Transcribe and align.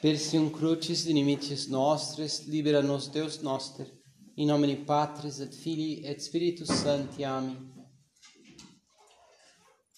Persium 0.00 0.48
crucis 0.48 1.06
limites 1.06 1.66
nostres, 1.66 2.46
libera 2.46 2.80
nos 2.80 3.08
Deus 3.08 3.42
noster, 3.42 3.92
in 4.36 4.46
nomine 4.46 4.76
Patris 4.84 5.40
et 5.40 5.52
Filii 5.52 6.06
et 6.06 6.20
Spiritus 6.22 6.68
Sancti. 6.68 7.24
Amém. 7.24 7.58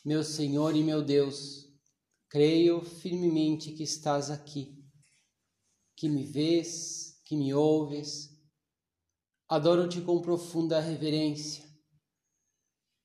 Meu 0.03 0.25
Senhor 0.25 0.75
e 0.75 0.83
meu 0.83 1.03
Deus, 1.03 1.67
creio 2.31 2.83
firmemente 2.83 3.73
que 3.73 3.83
estás 3.83 4.31
aqui, 4.31 4.75
que 5.95 6.09
me 6.09 6.25
vês, 6.25 7.21
que 7.27 7.37
me 7.37 7.53
ouves. 7.53 8.31
Adoro-te 9.47 10.01
com 10.01 10.23
profunda 10.23 10.81
reverência. 10.81 11.63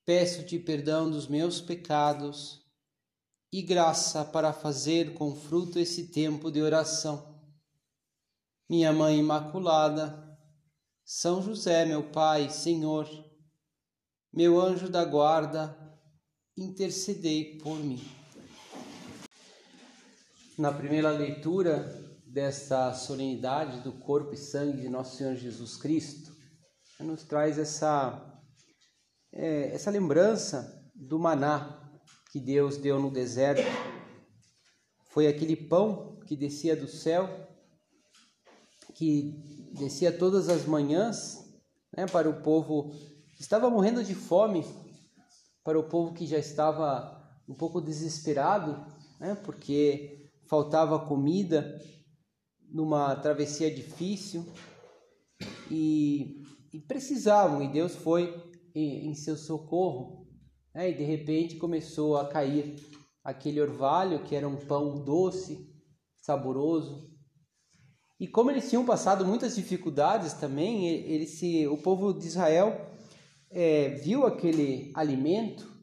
Peço-te 0.06 0.58
perdão 0.60 1.12
dos 1.12 1.28
meus 1.28 1.60
pecados 1.60 2.65
e 3.58 3.62
graça 3.62 4.26
para 4.26 4.52
fazer 4.52 5.14
com 5.14 5.34
fruto 5.34 5.80
esse 5.80 6.08
tempo 6.10 6.52
de 6.52 6.62
oração. 6.62 7.40
Minha 8.70 8.92
Mãe 8.92 9.18
Imaculada, 9.18 10.38
São 11.06 11.42
José, 11.42 11.86
meu 11.86 12.04
Pai, 12.12 12.50
Senhor, 12.50 13.08
meu 14.34 14.60
anjo 14.60 14.90
da 14.90 15.06
guarda, 15.06 15.74
intercedei 16.58 17.58
por 17.60 17.78
mim. 17.78 18.06
Na 20.58 20.74
primeira 20.74 21.12
leitura 21.12 21.80
desta 22.26 22.94
solenidade 22.94 23.80
do 23.80 23.94
corpo 23.94 24.34
e 24.34 24.38
sangue 24.38 24.82
de 24.82 24.90
nosso 24.90 25.16
Senhor 25.16 25.38
Jesus 25.38 25.78
Cristo, 25.78 26.36
nos 27.00 27.24
traz 27.24 27.58
essa, 27.58 28.22
é, 29.32 29.74
essa 29.74 29.90
lembrança 29.90 30.92
do 30.94 31.18
maná 31.18 31.85
que 32.36 32.40
Deus 32.42 32.76
deu 32.76 33.00
no 33.00 33.10
deserto. 33.10 33.64
Foi 35.06 35.26
aquele 35.26 35.56
pão 35.56 36.20
que 36.28 36.36
descia 36.36 36.76
do 36.76 36.86
céu, 36.86 37.30
que 38.94 39.72
descia 39.72 40.12
todas 40.12 40.50
as 40.50 40.66
manhãs 40.66 41.50
né, 41.96 42.06
para 42.06 42.30
o 42.30 42.42
povo 42.42 42.92
que 43.38 43.42
estava 43.42 43.70
morrendo 43.70 44.04
de 44.04 44.14
fome, 44.14 44.66
para 45.64 45.80
o 45.80 45.88
povo 45.88 46.14
que 46.14 46.28
já 46.28 46.38
estava 46.38 47.26
um 47.48 47.56
pouco 47.56 47.80
desesperado, 47.80 48.86
né, 49.18 49.36
porque 49.36 50.30
faltava 50.46 51.00
comida 51.08 51.82
numa 52.70 53.16
travessia 53.16 53.74
difícil 53.74 54.46
e, 55.72 56.44
e 56.74 56.82
precisavam, 56.82 57.64
e 57.64 57.72
Deus 57.72 57.96
foi 57.96 58.44
em, 58.76 59.08
em 59.08 59.16
seu 59.16 59.38
socorro 59.38 60.25
né? 60.76 60.92
e 60.92 60.94
de 60.94 61.04
repente 61.06 61.56
começou 61.56 62.18
a 62.18 62.28
cair 62.28 62.76
aquele 63.24 63.62
orvalho 63.62 64.24
que 64.24 64.36
era 64.36 64.48
um 64.48 64.58
pão 64.58 65.04
doce, 65.04 65.74
saboroso. 66.18 67.10
E 68.20 68.28
como 68.28 68.52
eles 68.52 68.70
tinham 68.70 68.86
passado 68.86 69.26
muitas 69.26 69.56
dificuldades 69.56 70.34
também, 70.34 70.88
ele 70.88 71.26
se, 71.26 71.66
o 71.68 71.78
povo 71.78 72.14
de 72.14 72.28
Israel 72.28 72.92
é, 73.50 73.90
viu 73.90 74.26
aquele 74.26 74.92
alimento 74.94 75.74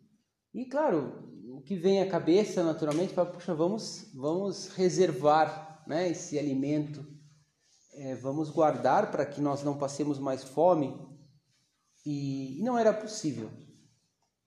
e, 0.55 0.67
claro, 0.67 1.31
o 1.49 1.63
que 1.63 1.75
vem 1.75 2.03
à 2.03 2.09
cabeça 2.09 2.63
naturalmente, 2.63 3.15
para 3.15 3.27
puxa, 3.27 3.55
vamos, 3.55 4.11
vamos 4.15 4.69
reservar 4.69 5.83
né, 5.87 6.11
esse 6.11 6.39
alimento, 6.39 7.05
é, 7.95 8.15
vamos 8.15 8.51
guardar 8.51 9.11
para 9.11 9.27
que 9.27 9.41
nós 9.41 9.63
não 9.63 9.79
passemos 9.79 10.19
mais 10.19 10.45
fome. 10.45 10.95
E, 12.05 12.59
e 12.59 12.63
não 12.63 12.77
era 12.77 12.93
possível 12.93 13.49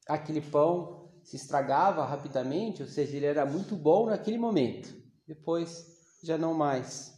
aquele 0.07 0.41
pão 0.41 1.11
se 1.23 1.35
estragava 1.35 2.05
rapidamente, 2.05 2.83
ou 2.83 2.87
seja, 2.87 3.15
ele 3.15 3.25
era 3.25 3.45
muito 3.45 3.75
bom 3.75 4.05
naquele 4.05 4.37
momento, 4.37 4.95
depois 5.27 5.85
já 6.23 6.37
não 6.37 6.53
mais. 6.53 7.13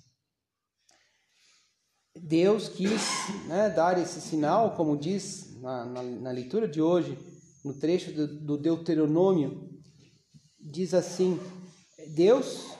Deus 2.15 2.69
quis 2.69 3.01
né, 3.47 3.69
dar 3.69 3.99
esse 3.99 4.21
sinal, 4.21 4.75
como 4.75 4.97
diz 4.97 5.59
na, 5.61 5.85
na, 5.85 6.03
na, 6.03 6.31
leitura 6.31 6.67
de 6.67 6.81
hoje, 6.81 7.17
no 7.63 7.73
trecho 7.73 8.11
do, 8.11 8.27
do 8.27 8.57
Deuteronômio, 8.57 9.69
diz 10.59 10.93
assim: 10.93 11.39
Deus 12.15 12.77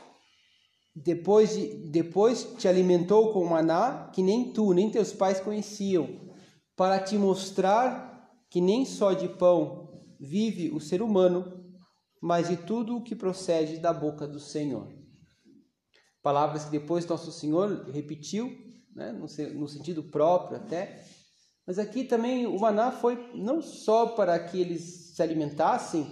depois, 0.95 1.56
de, 1.56 1.68
depois 1.89 2.44
te 2.57 2.68
alimentou 2.68 3.31
com 3.31 3.45
maná 3.45 4.09
que 4.13 4.24
nem 4.24 4.51
tu, 4.51 4.74
nem 4.74 4.89
teus 4.89 5.13
pais 5.13 5.39
conheciam, 5.39 6.09
para 6.75 7.00
te 7.00 7.18
mostrar 7.18 8.07
que 8.50 8.59
nem 8.59 8.85
só 8.85 9.13
de 9.13 9.28
pão 9.28 9.87
vive 10.19 10.69
o 10.69 10.79
ser 10.79 11.01
humano, 11.01 11.66
mas 12.22 12.50
de 12.50 12.57
tudo 12.57 12.97
o 12.97 13.03
que 13.03 13.16
procede 13.16 13.78
da 13.78 13.94
boca 13.94 14.28
do 14.28 14.39
Senhor. 14.39 14.91
Palavras 16.22 16.66
que 16.66 16.72
depois 16.72 17.05
nosso 17.05 17.31
Senhor 17.31 17.89
repetiu, 17.89 18.51
né, 18.94 19.11
no, 19.11 19.67
sentido 19.67 20.03
próprio 20.03 20.57
até, 20.57 21.06
mas 21.66 21.77
aqui 21.77 22.03
também 22.03 22.47
o 22.47 22.59
maná 22.59 22.91
foi 22.91 23.31
não 23.35 23.61
só 23.61 24.07
para 24.07 24.38
que 24.39 24.59
eles 24.59 25.13
se 25.16 25.22
alimentassem 25.22 26.06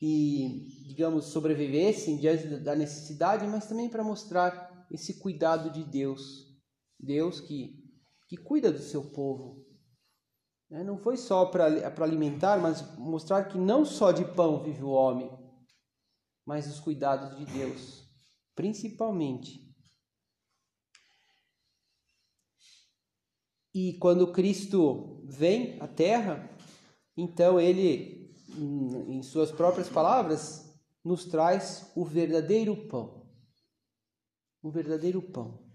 e, 0.00 0.66
digamos, 0.88 1.26
sobrevivessem 1.26 2.16
diante 2.16 2.46
da 2.58 2.74
necessidade, 2.74 3.46
mas 3.46 3.68
também 3.68 3.88
para 3.88 4.02
mostrar 4.02 4.86
esse 4.90 5.20
cuidado 5.20 5.70
de 5.70 5.84
Deus. 5.84 6.50
Deus 6.98 7.40
que, 7.40 7.84
que 8.28 8.36
cuida 8.36 8.72
do 8.72 8.80
seu 8.80 9.04
povo, 9.10 9.61
né? 10.72 10.82
Não 10.82 10.96
foi 10.96 11.18
só 11.18 11.44
para 11.44 11.66
alimentar, 12.02 12.58
mas 12.58 12.96
mostrar 12.96 13.44
que 13.44 13.58
não 13.58 13.84
só 13.84 14.10
de 14.10 14.24
pão 14.24 14.62
vive 14.62 14.82
o 14.82 14.88
homem, 14.88 15.30
mas 16.46 16.66
os 16.66 16.80
cuidados 16.80 17.36
de 17.36 17.44
Deus, 17.44 18.08
principalmente. 18.54 19.70
E 23.74 23.98
quando 23.98 24.32
Cristo 24.32 25.22
vem 25.26 25.80
à 25.80 25.86
Terra, 25.86 26.50
então 27.16 27.60
ele, 27.60 28.34
em 28.56 29.22
suas 29.22 29.52
próprias 29.52 29.90
palavras, 29.90 30.74
nos 31.04 31.26
traz 31.26 31.92
o 31.94 32.04
verdadeiro 32.04 32.88
pão. 32.88 33.30
O 34.62 34.70
verdadeiro 34.70 35.20
pão, 35.20 35.70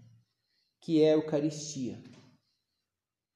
que 0.80 1.02
é 1.02 1.10
a 1.10 1.16
Eucaristia 1.16 2.02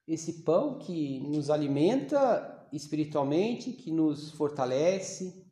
esse 0.07 0.43
pão 0.43 0.79
que 0.79 1.19
nos 1.19 1.49
alimenta 1.49 2.67
espiritualmente, 2.71 3.71
que 3.71 3.91
nos 3.91 4.31
fortalece, 4.31 5.45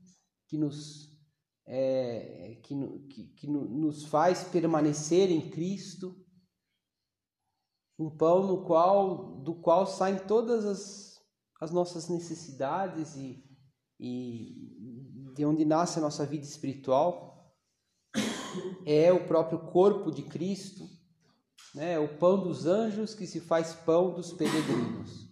que 0.48 0.58
nos, 0.58 1.10
é, 1.66 2.60
que, 2.64 2.76
que, 3.10 3.24
que 3.36 3.48
nos 3.48 4.06
faz 4.06 4.44
permanecer 4.44 5.32
em 5.32 5.50
Cristo, 5.50 6.16
um 7.98 8.10
pão 8.10 8.46
no 8.48 8.66
qual, 8.66 9.42
do 9.42 9.56
qual 9.56 9.86
saem 9.86 10.18
todas 10.26 10.66
as, 10.66 11.22
as 11.62 11.72
nossas 11.72 12.10
necessidades 12.10 13.16
e, 13.16 13.44
e 14.00 15.32
de 15.36 15.46
onde 15.46 15.64
nasce 15.64 16.00
a 16.00 16.02
nossa 16.02 16.26
vida 16.26 16.44
espiritual, 16.44 17.32
é 18.86 19.14
o 19.14 19.28
próprio 19.28 19.60
corpo 19.72 20.12
de 20.12 20.24
Cristo 20.24 20.90
né, 21.74 22.00
o 22.00 22.18
pão 22.18 22.42
dos 22.42 22.66
anjos 22.66 23.14
que 23.14 23.26
se 23.26 23.40
faz 23.40 23.74
pão 23.74 24.14
dos 24.14 24.34
peregrinos, 24.34 25.30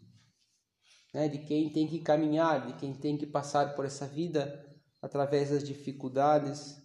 né, 1.14 1.28
de 1.28 1.40
quem 1.40 1.72
tem 1.72 1.88
que 1.88 2.00
caminhar, 2.00 2.68
de 2.68 2.74
quem 2.74 2.94
tem 2.94 3.18
que 3.18 3.26
passar 3.26 3.76
por 3.76 3.86
essa 3.86 4.08
vida 4.08 4.66
através 5.02 5.50
das 5.50 5.64
dificuldades. 5.64 6.78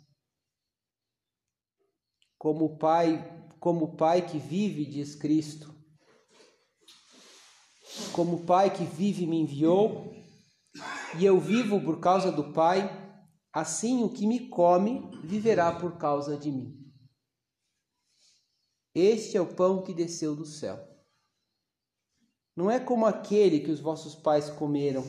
Como 2.38 2.78
pai, 2.78 3.50
como 3.58 3.96
pai 3.96 4.26
que 4.26 4.38
vive, 4.38 4.84
diz 4.84 5.14
Cristo. 5.14 5.74
Como 8.12 8.44
pai 8.44 8.72
que 8.72 8.84
vive 8.84 9.26
me 9.26 9.40
enviou, 9.40 10.14
e 11.18 11.24
eu 11.24 11.38
vivo 11.38 11.80
por 11.80 12.00
causa 12.00 12.32
do 12.32 12.52
Pai, 12.52 12.90
assim 13.52 14.02
o 14.02 14.10
que 14.10 14.26
me 14.26 14.48
come 14.48 15.10
viverá 15.22 15.72
por 15.72 15.96
causa 15.96 16.36
de 16.36 16.50
mim. 16.50 16.83
Este 18.94 19.36
é 19.36 19.40
o 19.40 19.54
pão 19.54 19.82
que 19.82 19.92
desceu 19.92 20.36
do 20.36 20.46
céu. 20.46 20.78
Não 22.54 22.70
é 22.70 22.78
como 22.78 23.06
aquele 23.06 23.58
que 23.60 23.70
os 23.70 23.80
vossos 23.80 24.14
pais 24.14 24.48
comeram. 24.50 25.04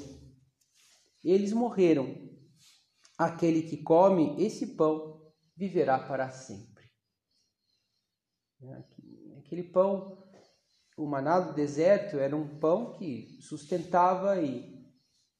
Eles 1.23 1.53
morreram. 1.53 2.15
Aquele 3.17 3.61
que 3.61 3.77
come 3.77 4.43
esse 4.43 4.75
pão 4.75 5.31
viverá 5.55 5.99
para 5.99 6.31
sempre. 6.31 6.91
Aquele 9.37 9.63
pão, 9.63 10.27
o 10.97 11.05
maná 11.05 11.39
do 11.39 11.53
deserto, 11.53 12.17
era 12.17 12.35
um 12.35 12.59
pão 12.59 12.93
que 12.93 13.39
sustentava 13.41 14.41
e 14.41 14.75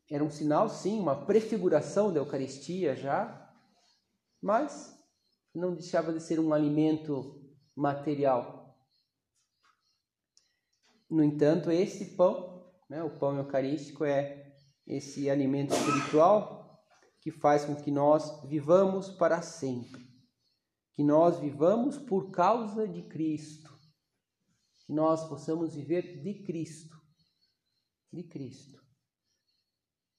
era 0.09 0.23
um 0.23 0.29
sinal, 0.29 0.69
sim, 0.69 0.99
uma 0.99 1.25
prefiguração 1.25 2.13
da 2.13 2.19
Eucaristia 2.19 2.95
já, 2.95 3.51
mas 4.39 4.95
não 5.53 5.73
deixava 5.73 6.13
de 6.13 6.19
ser 6.19 6.39
um 6.39 6.53
alimento 6.53 7.44
material. 7.75 8.75
No 11.09 11.23
entanto, 11.23 11.69
esse 11.69 12.15
pão, 12.15 12.71
né, 12.89 13.03
o 13.03 13.19
pão 13.19 13.37
eucarístico, 13.37 14.05
é 14.05 14.55
esse 14.87 15.29
alimento 15.29 15.73
espiritual 15.73 16.83
que 17.19 17.31
faz 17.31 17.65
com 17.65 17.75
que 17.75 17.91
nós 17.91 18.47
vivamos 18.47 19.09
para 19.09 19.41
sempre, 19.41 20.01
que 20.93 21.03
nós 21.03 21.39
vivamos 21.39 21.97
por 21.97 22.31
causa 22.31 22.87
de 22.87 23.01
Cristo, 23.03 23.73
que 24.85 24.93
nós 24.93 25.27
possamos 25.27 25.73
viver 25.73 26.21
de 26.21 26.43
Cristo, 26.43 26.95
de 28.13 28.23
Cristo. 28.23 28.79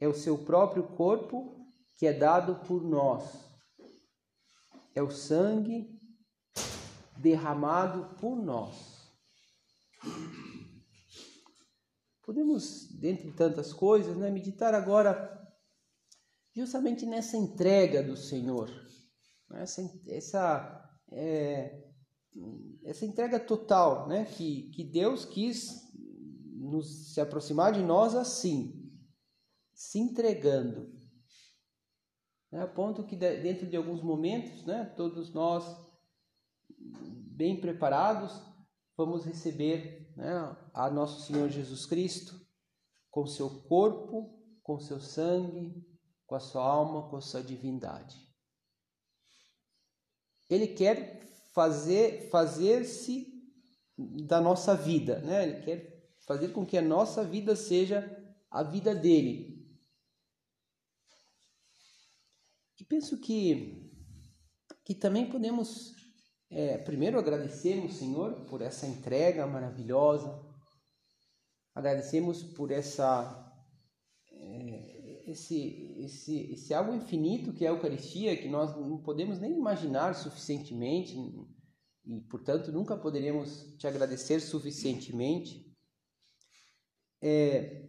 É 0.00 0.08
o 0.08 0.14
seu 0.14 0.44
próprio 0.44 0.88
corpo 0.96 1.56
que 1.96 2.06
é 2.06 2.12
dado 2.12 2.56
por 2.66 2.82
nós. 2.82 3.48
É 4.94 5.02
o 5.02 5.10
sangue 5.10 5.95
derramado 7.18 8.16
por 8.16 8.36
nós. 8.36 8.96
Podemos, 12.22 12.88
dentre 13.00 13.32
tantas 13.32 13.72
coisas, 13.72 14.16
né, 14.16 14.30
meditar 14.30 14.74
agora 14.74 15.32
justamente 16.54 17.06
nessa 17.06 17.36
entrega 17.36 18.02
do 18.02 18.16
Senhor, 18.16 18.68
né, 19.48 19.62
essa, 19.62 19.82
essa, 20.08 20.98
é, 21.12 21.84
essa 22.84 23.06
entrega 23.06 23.38
total, 23.38 24.08
né, 24.08 24.24
que, 24.24 24.70
que 24.70 24.82
Deus 24.82 25.24
quis 25.24 25.86
nos 26.54 27.12
se 27.14 27.20
aproximar 27.20 27.72
de 27.72 27.82
nós 27.82 28.14
assim, 28.16 28.90
se 29.72 30.00
entregando, 30.00 30.92
né, 32.50 32.62
a 32.62 32.66
ponto 32.66 33.06
que 33.06 33.14
dentro 33.14 33.68
de 33.68 33.76
alguns 33.76 34.02
momentos, 34.02 34.64
né, 34.64 34.84
todos 34.96 35.32
nós 35.32 35.85
bem 37.36 37.60
preparados 37.60 38.32
vamos 38.96 39.24
receber 39.24 40.10
né, 40.16 40.56
a 40.72 40.90
nosso 40.90 41.26
Senhor 41.26 41.48
Jesus 41.48 41.84
Cristo 41.84 42.40
com 43.10 43.26
seu 43.26 43.62
corpo, 43.62 44.38
com 44.62 44.78
seu 44.78 45.00
sangue, 45.00 45.86
com 46.26 46.34
a 46.34 46.40
sua 46.40 46.64
alma, 46.64 47.08
com 47.08 47.16
a 47.16 47.20
sua 47.20 47.42
divindade. 47.42 48.16
Ele 50.48 50.68
quer 50.68 51.24
fazer 51.52 52.28
fazer-se 52.30 53.34
da 53.96 54.40
nossa 54.40 54.74
vida, 54.74 55.20
né? 55.20 55.42
Ele 55.44 55.62
quer 55.62 56.10
fazer 56.26 56.48
com 56.48 56.66
que 56.66 56.76
a 56.76 56.82
nossa 56.82 57.24
vida 57.24 57.56
seja 57.56 58.04
a 58.50 58.62
vida 58.62 58.94
dele. 58.94 59.66
E 62.78 62.84
penso 62.84 63.18
que 63.18 63.82
que 64.84 64.94
também 64.94 65.28
podemos 65.28 65.96
é, 66.58 66.78
primeiro, 66.78 67.18
agradecemos, 67.18 67.96
Senhor, 67.96 68.46
por 68.46 68.62
essa 68.62 68.86
entrega 68.86 69.46
maravilhosa. 69.46 70.42
Agradecemos 71.74 72.42
por 72.42 72.70
essa, 72.70 73.52
é, 74.32 75.30
esse, 75.30 75.94
esse, 75.98 76.50
esse 76.54 76.72
algo 76.72 76.94
infinito 76.94 77.52
que 77.52 77.66
é 77.66 77.68
a 77.68 77.72
Eucaristia, 77.72 78.34
que 78.38 78.48
nós 78.48 78.74
não 78.74 79.02
podemos 79.02 79.38
nem 79.38 79.52
imaginar 79.52 80.14
suficientemente 80.14 81.14
e, 82.06 82.20
portanto, 82.22 82.72
nunca 82.72 82.96
poderíamos 82.96 83.76
te 83.76 83.86
agradecer 83.86 84.40
suficientemente. 84.40 85.70
É, 87.20 87.86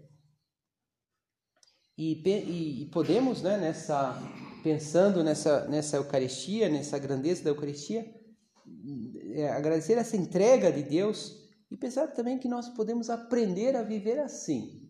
e, 1.97 2.21
e, 2.21 2.81
e, 2.81 2.85
podemos, 2.87 3.41
né, 3.41 3.55
nessa, 3.55 4.13
pensando 4.61 5.23
nessa, 5.23 5.65
nessa 5.69 5.95
Eucaristia, 5.95 6.67
nessa 6.67 6.99
grandeza 6.99 7.45
da 7.45 7.51
Eucaristia, 7.51 8.16
agradecer 9.55 9.97
essa 9.97 10.15
entrega 10.15 10.71
de 10.71 10.83
Deus 10.83 11.35
e 11.69 11.77
pensar 11.77 12.07
também 12.07 12.39
que 12.39 12.47
nós 12.47 12.69
podemos 12.69 13.09
aprender 13.09 13.75
a 13.75 13.83
viver 13.83 14.19
assim. 14.19 14.89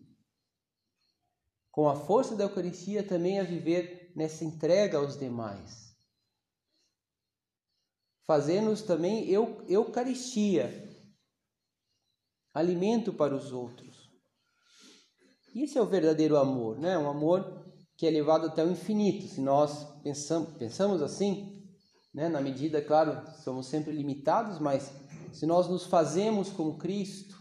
Com 1.70 1.88
a 1.88 1.96
força 1.96 2.36
da 2.36 2.44
Eucaristia 2.44 3.02
também 3.02 3.38
a 3.38 3.44
viver 3.44 4.12
nessa 4.14 4.44
entrega 4.44 4.98
aos 4.98 5.18
demais. 5.18 5.96
Fazendo-nos 8.24 8.82
também 8.82 9.28
eu, 9.28 9.64
Eucaristia, 9.68 10.86
alimento 12.52 13.12
para 13.12 13.34
os 13.34 13.52
outros. 13.52 14.08
Isso 15.54 15.78
é 15.78 15.82
o 15.82 15.86
verdadeiro 15.86 16.36
amor, 16.36 16.78
né? 16.78 16.98
Um 16.98 17.08
amor 17.08 17.64
que 17.96 18.06
é 18.06 18.10
levado 18.10 18.46
até 18.46 18.64
o 18.64 18.70
infinito. 18.70 19.26
Se 19.26 19.40
nós 19.40 19.86
pensamos 20.58 21.00
assim, 21.02 21.57
né? 22.12 22.28
Na 22.28 22.40
medida, 22.40 22.82
claro, 22.82 23.30
somos 23.42 23.66
sempre 23.66 23.92
limitados, 23.92 24.58
mas 24.58 24.92
se 25.32 25.46
nós 25.46 25.68
nos 25.68 25.84
fazemos 25.84 26.50
como 26.50 26.78
Cristo, 26.78 27.36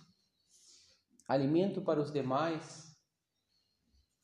alimento 1.27 1.81
para 1.81 2.01
os 2.01 2.11
demais, 2.11 2.95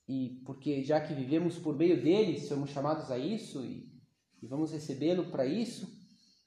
e 0.08 0.42
porque 0.46 0.84
já 0.84 1.00
que 1.00 1.14
vivemos 1.14 1.58
por 1.58 1.76
meio 1.76 2.02
dele, 2.02 2.40
somos 2.40 2.70
chamados 2.70 3.10
a 3.10 3.18
isso 3.18 3.64
e, 3.64 4.02
e 4.42 4.48
vamos 4.48 4.72
recebê-lo 4.72 5.32
para 5.32 5.46
isso, 5.46 5.88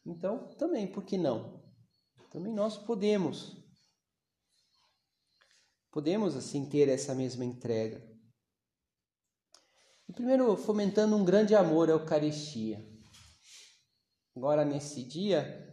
então 0.05 0.55
também, 0.57 0.87
por 0.87 1.05
que 1.05 1.19
não? 1.19 1.65
Também 2.31 2.55
nós 2.55 2.77
podemos. 2.77 3.57
Podemos 5.91 6.37
assim 6.37 6.69
ter 6.69 6.89
essa 6.89 7.15
mesma 7.15 7.45
entrega. 7.45 8.07
E 10.09 10.13
primeiro, 10.13 10.57
fomentando 10.57 11.17
um 11.17 11.25
grande 11.25 11.55
amor 11.55 11.89
à 11.89 11.93
Eucaristia. 11.93 12.96
Agora, 14.37 14.67
nesse 14.67 15.03
dia, 15.03 15.67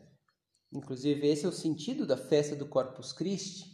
inclusive, 0.71 1.27
esse 1.27 1.45
é 1.45 1.49
o 1.49 1.51
sentido 1.51 2.07
da 2.07 2.15
festa 2.15 2.55
do 2.55 2.65
Corpus 2.65 3.11
Christi, 3.11 3.65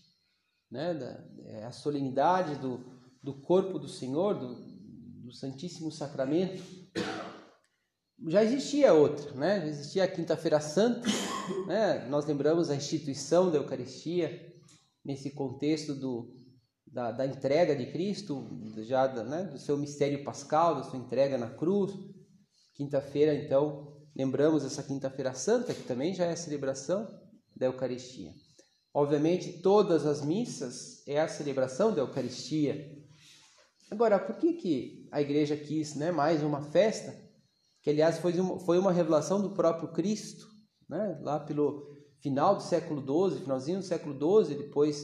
né? 0.71 0.95
Da, 0.95 1.23
é 1.45 1.65
a 1.65 1.71
solenidade 1.71 2.55
do, 2.55 2.99
do 3.21 3.39
corpo 3.39 3.77
do 3.77 3.87
Senhor, 3.87 4.33
do, 4.33 4.55
do 5.25 5.31
Santíssimo 5.31 5.91
Sacramento. 5.91 6.63
Já 8.27 8.43
existia 8.43 8.91
outra, 8.93 9.31
né? 9.35 9.61
Já 9.61 9.67
existia 9.67 10.03
a 10.05 10.07
Quinta-feira 10.07 10.59
Santa, 10.59 11.07
né? 11.67 12.07
Nós 12.09 12.25
lembramos 12.25 12.71
a 12.71 12.75
instituição 12.75 13.51
da 13.51 13.57
Eucaristia 13.57 14.51
nesse 15.05 15.29
contexto 15.31 15.93
do, 15.93 16.35
da, 16.85 17.11
da 17.11 17.27
entrega 17.27 17.75
de 17.75 17.91
Cristo, 17.91 18.59
já 18.79 19.07
né? 19.23 19.43
do 19.43 19.59
seu 19.59 19.77
mistério 19.77 20.23
pascal, 20.23 20.75
da 20.75 20.83
sua 20.83 20.97
entrega 20.97 21.37
na 21.37 21.49
cruz. 21.49 21.93
Quinta-feira, 22.73 23.35
então, 23.35 23.88
lembramos 24.19 24.65
essa 24.65 24.83
Quinta-feira 24.83 25.33
Santa, 25.33 25.73
que 25.73 25.83
também 25.83 26.13
já 26.13 26.25
é 26.25 26.33
a 26.33 26.35
celebração 26.35 27.07
da 27.55 27.67
Eucaristia. 27.67 28.33
Obviamente, 28.93 29.61
todas 29.61 30.05
as 30.05 30.25
missas 30.25 31.07
é 31.07 31.21
a 31.21 31.27
celebração 31.29 31.93
da 31.93 32.01
Eucaristia. 32.01 33.01
Agora, 33.89 34.19
por 34.19 34.35
que, 34.35 34.55
que 34.55 35.07
a 35.09 35.21
igreja 35.21 35.55
quis 35.55 35.95
né, 35.95 36.11
mais 36.11 36.43
uma 36.43 36.61
festa? 36.61 37.15
Que, 37.81 37.91
aliás, 37.91 38.19
foi 38.19 38.37
uma, 38.37 38.59
foi 38.59 38.77
uma 38.77 38.91
revelação 38.91 39.41
do 39.41 39.51
próprio 39.51 39.93
Cristo, 39.93 40.45
né, 40.89 41.17
lá 41.21 41.39
pelo 41.39 41.87
final 42.21 42.57
do 42.57 42.63
século 42.63 43.01
XII, 43.01 43.39
finalzinho 43.43 43.79
do 43.79 43.85
século 43.85 44.45
XII, 44.45 44.57
depois 44.57 45.01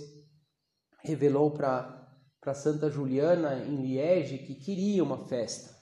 revelou 1.02 1.52
para 1.52 2.54
Santa 2.54 2.90
Juliana 2.90 3.64
em 3.64 3.82
Liege 3.82 4.40
que 4.40 4.56
queria 4.56 5.02
uma 5.02 5.26
festa 5.26 5.75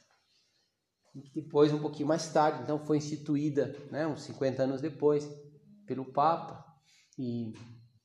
depois, 1.34 1.72
um 1.72 1.80
pouquinho 1.80 2.08
mais 2.08 2.32
tarde, 2.32 2.64
então 2.64 2.80
foi 2.80 2.98
instituída, 2.98 3.76
né, 3.92 4.08
uns 4.08 4.24
50 4.24 4.64
anos 4.64 4.82
depois, 4.82 5.30
pelo 5.86 6.06
Papa, 6.06 6.66
e, 7.18 7.54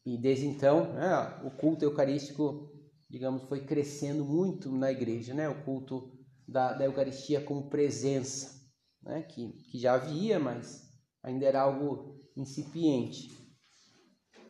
e 0.04 0.18
desde 0.18 0.46
então 0.46 0.92
né, 0.92 1.40
o 1.44 1.50
culto 1.50 1.84
eucarístico, 1.84 2.70
digamos, 3.08 3.42
foi 3.44 3.64
crescendo 3.64 4.24
muito 4.24 4.70
na 4.70 4.92
igreja, 4.92 5.32
né, 5.32 5.48
o 5.48 5.64
culto 5.64 6.12
da, 6.46 6.72
da 6.72 6.84
Eucaristia 6.84 7.40
como 7.40 7.70
presença, 7.70 8.58
né, 9.02 9.22
que, 9.22 9.52
que 9.70 9.78
já 9.78 9.94
havia, 9.94 10.38
mas 10.38 10.88
ainda 11.22 11.46
era 11.46 11.62
algo 11.62 12.18
incipiente. 12.36 13.30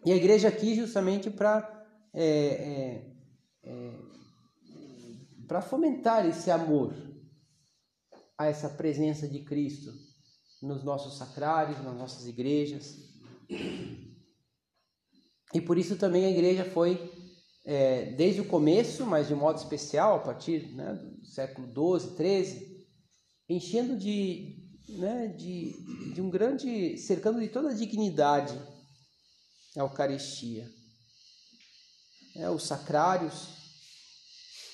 E 0.05 0.13
a 0.13 0.17
igreja 0.17 0.49
aqui 0.49 0.75
justamente 0.75 1.31
para 1.31 1.79
é, 2.15 2.25
é, 2.25 3.19
é, 3.65 3.93
para 5.47 5.61
fomentar 5.61 6.27
esse 6.27 6.51
amor, 6.51 6.95
a 8.39 8.47
essa 8.47 8.69
presença 8.69 9.27
de 9.27 9.41
Cristo 9.41 9.93
nos 10.63 10.85
nossos 10.85 11.19
sacrários, 11.19 11.83
nas 11.83 11.97
nossas 11.97 12.27
igrejas. 12.27 12.97
E 15.53 15.61
por 15.61 15.77
isso 15.77 15.97
também 15.97 16.25
a 16.25 16.31
igreja 16.31 16.65
foi, 16.65 17.13
é, 17.65 18.13
desde 18.13 18.41
o 18.41 18.49
começo, 18.49 19.05
mas 19.05 19.27
de 19.27 19.35
modo 19.35 19.59
especial, 19.59 20.17
a 20.17 20.21
partir 20.21 20.73
né, 20.75 20.95
do 20.95 21.27
século 21.27 21.67
XII, 21.99 22.17
XIII, 22.17 22.87
enchendo 23.49 23.97
de, 23.97 24.57
né, 24.89 25.29
de, 25.29 26.13
de 26.15 26.21
um 26.21 26.31
grande, 26.31 26.97
cercando 26.97 27.41
de 27.41 27.49
toda 27.49 27.71
a 27.71 27.75
dignidade 27.75 28.57
a 29.77 29.81
Eucaristia. 29.81 30.69
É, 32.37 32.49
os 32.51 32.65
sacrários, 32.65 33.58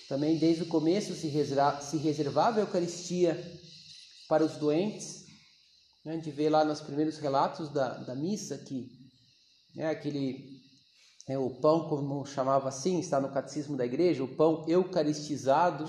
também 0.08 0.38
desde 0.38 0.62
o 0.62 0.68
começo 0.68 1.14
se, 1.14 1.28
reserva, 1.28 1.80
se 1.80 1.96
reservava 1.96 2.58
a 2.58 2.62
Eucaristia 2.62 3.38
para 4.28 4.44
os 4.44 4.56
doentes. 4.56 5.24
Né? 6.04 6.12
A 6.12 6.16
gente 6.16 6.30
vê 6.30 6.48
lá 6.48 6.64
nos 6.64 6.80
primeiros 6.80 7.18
relatos 7.18 7.70
da, 7.70 7.98
da 7.98 8.14
missa 8.14 8.58
que 8.58 8.88
né, 9.74 9.90
aquele 9.90 10.62
é, 11.26 11.38
o 11.38 11.48
pão, 11.48 11.88
como 11.88 12.26
chamava 12.26 12.68
assim, 12.68 13.00
está 13.00 13.18
no 13.18 13.32
catecismo 13.32 13.76
da 13.76 13.86
igreja, 13.86 14.22
o 14.22 14.28
pão 14.28 14.64
eucaristizado. 14.68 15.86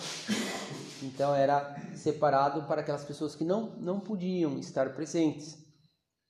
Então 1.03 1.35
era 1.35 1.75
separado 1.95 2.63
para 2.63 2.81
aquelas 2.81 3.03
pessoas 3.03 3.35
que 3.35 3.43
não, 3.43 3.75
não 3.77 3.99
podiam 3.99 4.57
estar 4.57 4.93
presentes. 4.93 5.57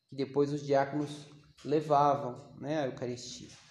que 0.10 0.16
depois 0.16 0.52
os 0.52 0.64
diáconos 0.64 1.12
levavam, 1.64 2.54
né, 2.60 2.80
a 2.80 2.86
Eucaristia. 2.88 3.65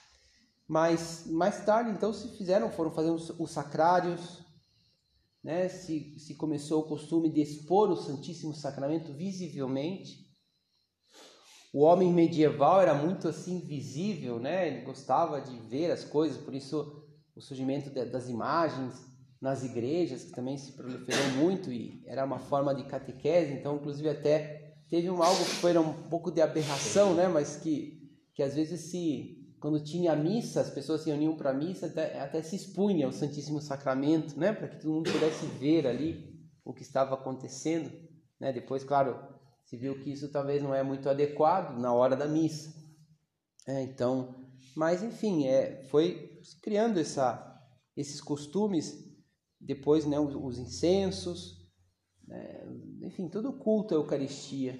Mas 0.67 1.27
mais 1.27 1.65
tarde, 1.65 1.91
então, 1.91 2.13
se 2.13 2.29
fizeram, 2.37 2.71
foram 2.71 2.91
fazendo 2.91 3.17
os 3.39 3.51
sacrários, 3.51 4.45
né, 5.43 5.69
se, 5.69 6.19
se 6.19 6.35
começou 6.35 6.81
o 6.81 6.89
costume 6.89 7.31
de 7.31 7.43
expor 7.43 7.91
o 7.91 7.97
Santíssimo 7.97 8.55
Sacramento 8.55 9.13
visivelmente. 9.13 10.25
O 11.71 11.83
homem 11.83 12.11
medieval 12.11 12.81
era 12.81 12.95
muito 12.95 13.29
assim 13.29 13.61
visível, 13.61 14.39
né? 14.39 14.69
Ele 14.69 14.87
gostava 14.87 15.41
de 15.41 15.59
ver 15.69 15.91
as 15.91 16.05
coisas, 16.05 16.39
por 16.39 16.55
isso 16.55 17.05
o 17.37 17.41
surgimento 17.41 17.91
das 17.91 18.29
imagens 18.29 18.95
nas 19.41 19.65
igrejas, 19.65 20.25
que 20.25 20.33
também 20.33 20.57
se 20.57 20.73
proliferou 20.73 21.29
muito 21.37 21.71
e 21.71 22.03
era 22.07 22.25
uma 22.25 22.39
forma 22.39 22.75
de 22.75 22.85
catequese, 22.85 23.53
então 23.53 23.77
inclusive 23.77 24.09
até 24.09 24.77
teve 24.89 25.11
um 25.11 25.23
algo 25.23 25.45
que 25.45 25.57
foi 25.57 25.77
um 25.77 25.93
pouco 26.05 26.31
de 26.31 26.41
aberração, 26.41 27.13
né? 27.13 27.29
Mas 27.29 27.57
que 27.57 28.03
que 28.35 28.43
às 28.43 28.55
vezes 28.55 28.91
se 28.91 29.44
quando 29.65 29.83
tinha 29.83 30.15
missa, 30.15 30.61
as 30.61 30.69
pessoas 30.69 31.01
se 31.01 31.09
reuniam 31.09 31.39
para 31.39 31.55
missa, 31.55 31.87
até, 31.87 32.21
até 32.21 32.43
se 32.43 32.55
expunha 32.55 33.09
o 33.09 33.13
Santíssimo 33.13 33.63
Sacramento, 33.63 34.39
né? 34.39 34.53
Para 34.53 34.69
que 34.69 34.79
todo 34.79 34.93
mundo 34.93 35.11
pudesse 35.11 35.47
ver 35.59 35.87
ali 35.87 36.39
o 36.63 36.75
que 36.75 36.83
estava 36.83 37.15
acontecendo, 37.15 37.91
né? 38.39 38.53
Depois, 38.53 38.85
claro, 38.85 39.17
se 39.65 39.79
viu 39.79 39.99
que 39.99 40.13
isso 40.13 40.31
talvez 40.31 40.63
não 40.63 40.75
é 40.75 40.83
muito 40.83 41.09
adequado 41.09 41.79
na 41.79 41.95
hora 41.95 42.15
da 42.15 42.29
missa. 42.29 42.75
É, 43.67 43.81
então, 43.81 44.53
mas 44.77 45.03
enfim, 45.03 45.47
é, 45.47 45.83
foi 45.85 46.43
criando 46.63 47.01
essa, 47.01 47.59
esses 47.97 48.21
costumes, 48.21 48.95
depois 49.59 50.05
né, 50.05 50.21
os, 50.21 50.35
os 50.35 50.59
incensos, 50.59 51.67
né, 52.29 52.67
enfim, 53.01 53.31
todo 53.31 53.49
o 53.49 53.59
culto 53.59 53.95
à 53.95 53.97
Eucaristia. 53.97 54.79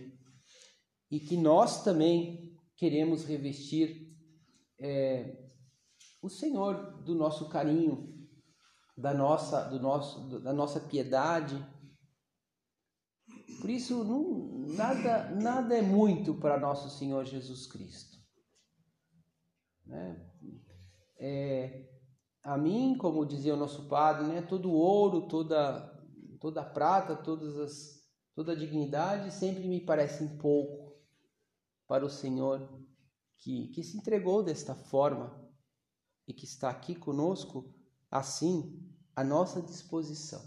E 1.11 1.21
que 1.21 1.39
nós 1.39 1.83
também 1.83 2.55
queremos 2.77 3.25
revestir 3.25 4.04
é, 4.79 5.37
o 6.23 6.29
Senhor 6.29 7.03
do 7.03 7.15
nosso 7.15 7.49
carinho, 7.49 8.13
da 8.97 9.13
nossa, 9.13 9.69
do 9.69 9.81
nosso, 9.81 10.41
da 10.41 10.53
nossa 10.53 10.81
piedade, 10.81 11.57
por 13.61 13.71
isso, 13.71 14.05
não, 14.05 14.75
nada, 14.77 15.31
nada 15.31 15.75
é 15.75 15.83
muito 15.83 16.35
para 16.35 16.61
nosso 16.61 16.91
Senhor 16.91 17.25
Jesus 17.25 17.67
Cristo. 17.67 18.19
Né? 19.87 20.31
É, 21.19 21.89
a 22.43 22.59
mim, 22.59 22.97
como 22.99 23.25
dizia 23.25 23.55
o 23.55 23.59
nosso 23.59 23.89
Padre, 23.89 24.27
né, 24.27 24.43
todo 24.43 24.71
ouro, 24.71 25.29
toda, 25.29 25.81
toda 26.41 26.63
prata, 26.63 27.17
todas 27.17 27.57
as, 27.59 28.05
toda 28.35 28.57
dignidade 28.57 29.33
sempre 29.33 29.67
me 29.67 29.81
parecem 29.81 30.37
pouco 30.37 30.95
para 31.87 32.05
o 32.05 32.11
Senhor 32.11 32.69
que, 33.39 33.69
que 33.69 33.83
se 33.83 33.97
entregou 33.97 34.43
desta 34.43 34.75
forma 34.75 35.43
e 36.27 36.33
que 36.33 36.45
está 36.45 36.71
aqui 36.71 36.95
conosco, 36.95 37.75
assim, 38.11 38.81
à 39.15 39.23
nossa 39.23 39.61
disposição. 39.61 40.43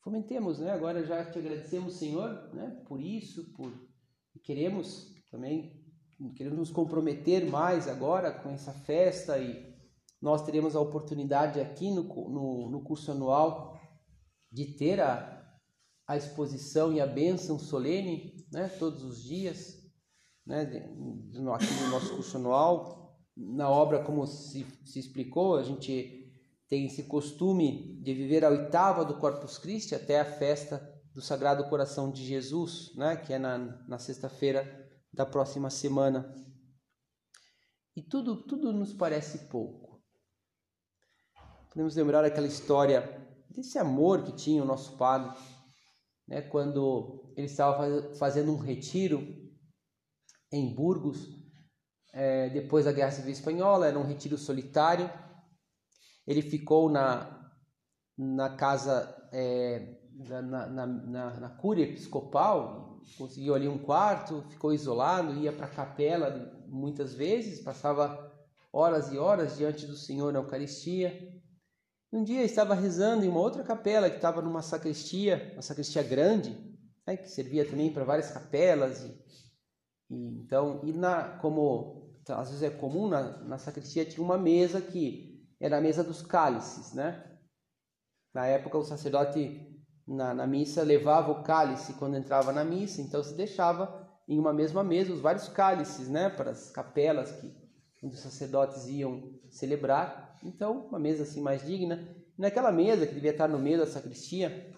Fomentemos, 0.00 0.58
né? 0.58 0.70
Agora 0.70 1.04
já 1.04 1.30
te 1.30 1.38
agradecemos, 1.38 1.94
Senhor, 1.94 2.54
né? 2.54 2.82
Por 2.86 3.00
isso, 3.00 3.52
por 3.52 3.72
queremos 4.42 5.12
também 5.30 5.84
queremos 6.34 6.58
nos 6.58 6.70
comprometer 6.70 7.48
mais 7.50 7.86
agora 7.86 8.32
com 8.32 8.50
essa 8.50 8.72
festa 8.72 9.38
e 9.38 9.76
nós 10.20 10.44
teremos 10.44 10.74
a 10.74 10.80
oportunidade 10.80 11.60
aqui 11.60 11.90
no, 11.90 12.02
no, 12.02 12.70
no 12.70 12.82
curso 12.82 13.12
anual 13.12 13.78
de 14.50 14.76
ter 14.76 15.00
a, 15.00 15.44
a 16.06 16.16
exposição 16.16 16.92
e 16.92 17.00
a 17.00 17.06
bênção 17.06 17.58
solene, 17.58 18.46
né? 18.50 18.68
Todos 18.68 19.04
os 19.04 19.22
dias, 19.22 19.77
né? 20.48 20.62
aqui 20.62 21.74
no 21.84 21.90
nosso 21.90 22.16
curso 22.16 22.38
anual, 22.38 23.14
na 23.36 23.68
obra 23.68 24.02
como 24.02 24.26
se, 24.26 24.66
se 24.84 24.98
explicou, 24.98 25.56
a 25.56 25.62
gente 25.62 26.32
tem 26.66 26.86
esse 26.86 27.04
costume 27.04 28.00
de 28.02 28.14
viver 28.14 28.44
a 28.44 28.48
oitava 28.48 29.04
do 29.04 29.18
Corpus 29.18 29.58
Christi 29.58 29.94
até 29.94 30.18
a 30.18 30.24
festa 30.24 30.82
do 31.14 31.20
Sagrado 31.20 31.68
Coração 31.68 32.10
de 32.10 32.24
Jesus, 32.24 32.94
né, 32.96 33.16
que 33.16 33.32
é 33.32 33.38
na, 33.38 33.58
na 33.86 33.98
sexta-feira 33.98 34.88
da 35.12 35.26
próxima 35.26 35.68
semana. 35.68 36.34
E 37.94 38.02
tudo, 38.02 38.42
tudo 38.44 38.72
nos 38.72 38.92
parece 38.92 39.48
pouco. 39.48 40.00
Podemos 41.68 41.94
lembrar 41.94 42.24
aquela 42.24 42.46
história 42.46 43.26
desse 43.50 43.78
amor 43.78 44.24
que 44.24 44.32
tinha 44.32 44.62
o 44.62 44.66
nosso 44.66 44.96
padre, 44.96 45.36
né, 46.26 46.40
quando 46.40 47.32
ele 47.36 47.46
estava 47.46 48.14
fazendo 48.14 48.52
um 48.52 48.58
retiro 48.58 49.37
em 50.52 50.74
Burgos, 50.74 51.28
é, 52.12 52.48
depois 52.50 52.84
da 52.84 52.92
Guerra 52.92 53.10
Civil 53.10 53.32
Espanhola, 53.32 53.86
era 53.86 53.98
um 53.98 54.06
retiro 54.06 54.36
solitário 54.38 55.10
ele 56.28 56.42
ficou 56.42 56.90
na, 56.90 57.50
na 58.16 58.50
casa, 58.50 59.16
é, 59.32 59.96
na, 60.12 60.42
na, 60.42 60.86
na, 60.86 61.40
na 61.40 61.48
cúria 61.48 61.84
episcopal, 61.84 63.00
conseguiu 63.16 63.54
ali 63.54 63.66
um 63.66 63.78
quarto, 63.78 64.44
ficou 64.50 64.74
isolado, 64.74 65.32
ia 65.40 65.50
para 65.50 65.64
a 65.64 65.70
capela 65.70 66.52
muitas 66.68 67.14
vezes, 67.14 67.64
passava 67.64 68.30
horas 68.70 69.10
e 69.10 69.16
horas 69.16 69.56
diante 69.56 69.86
do 69.86 69.96
Senhor 69.96 70.30
na 70.30 70.40
Eucaristia. 70.40 71.18
Um 72.12 72.22
dia 72.22 72.44
estava 72.44 72.74
rezando 72.74 73.24
em 73.24 73.28
uma 73.28 73.40
outra 73.40 73.62
capela 73.62 74.10
que 74.10 74.16
estava 74.16 74.42
numa 74.42 74.60
sacristia, 74.60 75.52
uma 75.54 75.62
sacristia 75.62 76.02
grande, 76.02 76.54
né, 77.06 77.16
que 77.16 77.30
servia 77.30 77.64
também 77.64 77.90
para 77.90 78.04
várias 78.04 78.30
capelas. 78.30 79.02
E, 79.02 79.18
e, 80.10 80.40
então, 80.40 80.80
e 80.84 80.92
na, 80.92 81.38
como 81.38 82.08
às 82.28 82.48
vezes 82.48 82.62
é 82.62 82.70
comum, 82.70 83.08
na, 83.08 83.38
na 83.44 83.58
sacristia 83.58 84.04
tinha 84.04 84.24
uma 84.24 84.36
mesa 84.36 84.80
que 84.80 85.46
era 85.60 85.78
a 85.78 85.80
mesa 85.80 86.04
dos 86.04 86.22
cálices, 86.22 86.92
né? 86.92 87.38
Na 88.34 88.46
época 88.46 88.78
o 88.78 88.84
sacerdote 88.84 89.66
na, 90.06 90.34
na 90.34 90.46
missa 90.46 90.82
levava 90.82 91.32
o 91.32 91.42
cálice 91.42 91.94
quando 91.94 92.16
entrava 92.16 92.52
na 92.52 92.64
missa, 92.64 93.00
então 93.00 93.22
se 93.22 93.34
deixava 93.34 94.06
em 94.28 94.38
uma 94.38 94.52
mesma 94.52 94.84
mesa 94.84 95.12
os 95.12 95.20
vários 95.20 95.48
cálices, 95.48 96.08
né? 96.08 96.28
Para 96.28 96.50
as 96.50 96.70
capelas 96.70 97.32
que 97.32 97.68
onde 98.02 98.14
os 98.14 98.20
sacerdotes 98.20 98.86
iam 98.86 99.40
celebrar. 99.50 100.38
Então, 100.44 100.86
uma 100.86 100.98
mesa 100.98 101.24
assim 101.24 101.40
mais 101.40 101.66
digna. 101.66 102.14
naquela 102.36 102.70
mesa 102.70 103.06
que 103.06 103.14
devia 103.14 103.32
estar 103.32 103.48
no 103.48 103.58
meio 103.58 103.78
da 103.78 103.86
sacristia, 103.86 104.72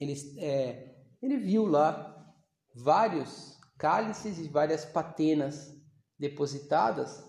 ele, 0.00 0.14
é, 0.38 0.96
ele 1.22 1.36
viu 1.36 1.66
lá 1.66 2.34
vários 2.74 3.53
cálices 3.78 4.38
e 4.38 4.48
várias 4.48 4.84
patenas 4.84 5.74
depositadas 6.18 7.24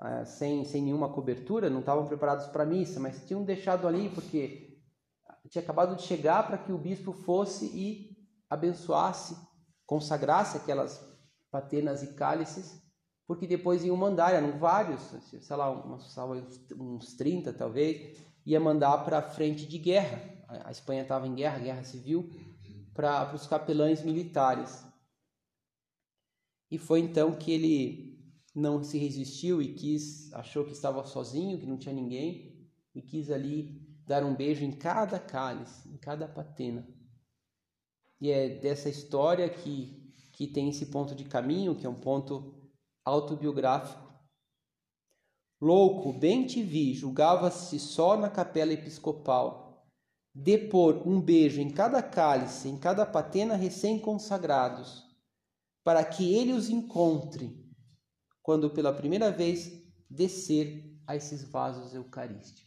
ah, 0.00 0.24
sem, 0.24 0.64
sem 0.64 0.82
nenhuma 0.82 1.12
cobertura, 1.12 1.70
não 1.70 1.80
estavam 1.80 2.06
preparados 2.06 2.46
para 2.48 2.64
a 2.64 2.66
missa, 2.66 3.00
mas 3.00 3.24
tinham 3.26 3.44
deixado 3.44 3.86
ali 3.86 4.08
porque 4.10 4.78
tinha 5.48 5.62
acabado 5.62 5.96
de 5.96 6.02
chegar 6.02 6.46
para 6.46 6.58
que 6.58 6.72
o 6.72 6.78
bispo 6.78 7.12
fosse 7.12 7.66
e 7.66 8.16
abençoasse, 8.50 9.36
consagrasse 9.86 10.56
aquelas 10.56 11.00
patenas 11.50 12.02
e 12.02 12.14
cálices, 12.14 12.82
porque 13.26 13.46
depois 13.46 13.84
iam 13.84 13.96
mandar, 13.96 14.34
eram 14.34 14.58
vários, 14.58 15.00
sei 15.30 15.56
lá, 15.56 15.70
uns, 15.70 16.16
uns 16.78 17.14
30 17.14 17.52
talvez, 17.52 18.18
ia 18.44 18.60
mandar 18.60 18.98
para 19.04 19.18
a 19.18 19.22
frente 19.22 19.66
de 19.66 19.78
guerra. 19.78 20.20
A 20.64 20.70
Espanha 20.70 21.02
estava 21.02 21.26
em 21.26 21.34
guerra, 21.34 21.58
guerra 21.58 21.84
civil, 21.84 22.28
para 22.92 23.34
os 23.34 23.46
capelães 23.46 24.02
militares. 24.02 24.84
E 26.74 26.78
foi 26.78 26.98
então 26.98 27.30
que 27.30 27.52
ele 27.52 28.18
não 28.52 28.82
se 28.82 28.98
resistiu 28.98 29.62
e 29.62 29.74
quis, 29.74 30.32
achou 30.32 30.64
que 30.64 30.72
estava 30.72 31.06
sozinho, 31.06 31.56
que 31.56 31.66
não 31.66 31.78
tinha 31.78 31.94
ninguém, 31.94 32.68
e 32.92 33.00
quis 33.00 33.30
ali 33.30 33.80
dar 34.04 34.24
um 34.24 34.34
beijo 34.34 34.64
em 34.64 34.72
cada 34.72 35.20
cálice, 35.20 35.88
em 35.88 35.96
cada 35.96 36.26
patena. 36.26 36.84
E 38.20 38.28
é 38.28 38.58
dessa 38.58 38.88
história 38.88 39.48
que, 39.48 40.12
que 40.32 40.48
tem 40.48 40.68
esse 40.68 40.86
ponto 40.86 41.14
de 41.14 41.22
caminho, 41.22 41.76
que 41.76 41.86
é 41.86 41.88
um 41.88 42.00
ponto 42.00 42.68
autobiográfico. 43.04 44.12
Louco, 45.60 46.12
bem 46.12 46.44
te 46.44 46.60
vi, 46.60 46.92
julgava-se 46.92 47.78
só 47.78 48.16
na 48.16 48.28
capela 48.28 48.72
episcopal, 48.72 49.86
depor 50.34 51.06
um 51.06 51.20
beijo 51.20 51.60
em 51.60 51.70
cada 51.70 52.02
cálice, 52.02 52.68
em 52.68 52.76
cada 52.76 53.06
patena 53.06 53.54
recém-consagrados, 53.54 55.13
para 55.84 56.02
que 56.02 56.34
ele 56.34 56.52
os 56.52 56.68
encontre 56.70 57.62
quando 58.42 58.70
pela 58.70 58.92
primeira 58.92 59.30
vez 59.30 59.70
descer 60.08 60.82
a 61.06 61.14
esses 61.14 61.44
vasos 61.44 61.94
eucarísticos. 61.94 62.64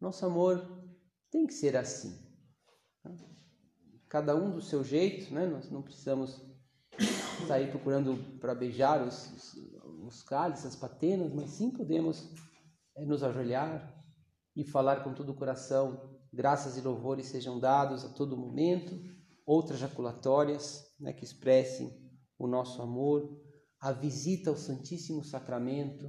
Nosso 0.00 0.24
amor 0.24 0.66
tem 1.30 1.46
que 1.46 1.52
ser 1.52 1.76
assim. 1.76 2.18
Né? 3.04 3.14
Cada 4.08 4.34
um 4.34 4.50
do 4.50 4.62
seu 4.62 4.82
jeito, 4.82 5.32
né? 5.32 5.46
nós 5.46 5.70
não 5.70 5.82
precisamos 5.82 6.42
sair 7.46 7.70
procurando 7.70 8.38
para 8.38 8.54
beijar 8.54 9.06
os, 9.06 9.30
os, 9.32 9.54
os 10.06 10.22
cálices, 10.22 10.66
as 10.66 10.76
patenas, 10.76 11.32
mas 11.32 11.50
sim 11.50 11.70
podemos 11.70 12.34
é, 12.96 13.04
nos 13.04 13.22
ajoelhar 13.22 13.94
e 14.56 14.64
falar 14.64 15.04
com 15.04 15.14
todo 15.14 15.32
o 15.32 15.36
coração 15.36 16.18
graças 16.32 16.76
e 16.76 16.80
louvores 16.80 17.26
sejam 17.26 17.58
dados 17.58 18.04
a 18.04 18.08
todo 18.08 18.36
momento, 18.36 18.94
outras 19.50 19.80
jaculatórias 19.80 20.94
né, 21.00 21.12
que 21.12 21.24
expressem 21.24 21.92
o 22.38 22.46
nosso 22.46 22.80
amor, 22.80 23.36
a 23.80 23.90
visita 23.90 24.48
ao 24.48 24.56
Santíssimo 24.56 25.24
Sacramento, 25.24 26.08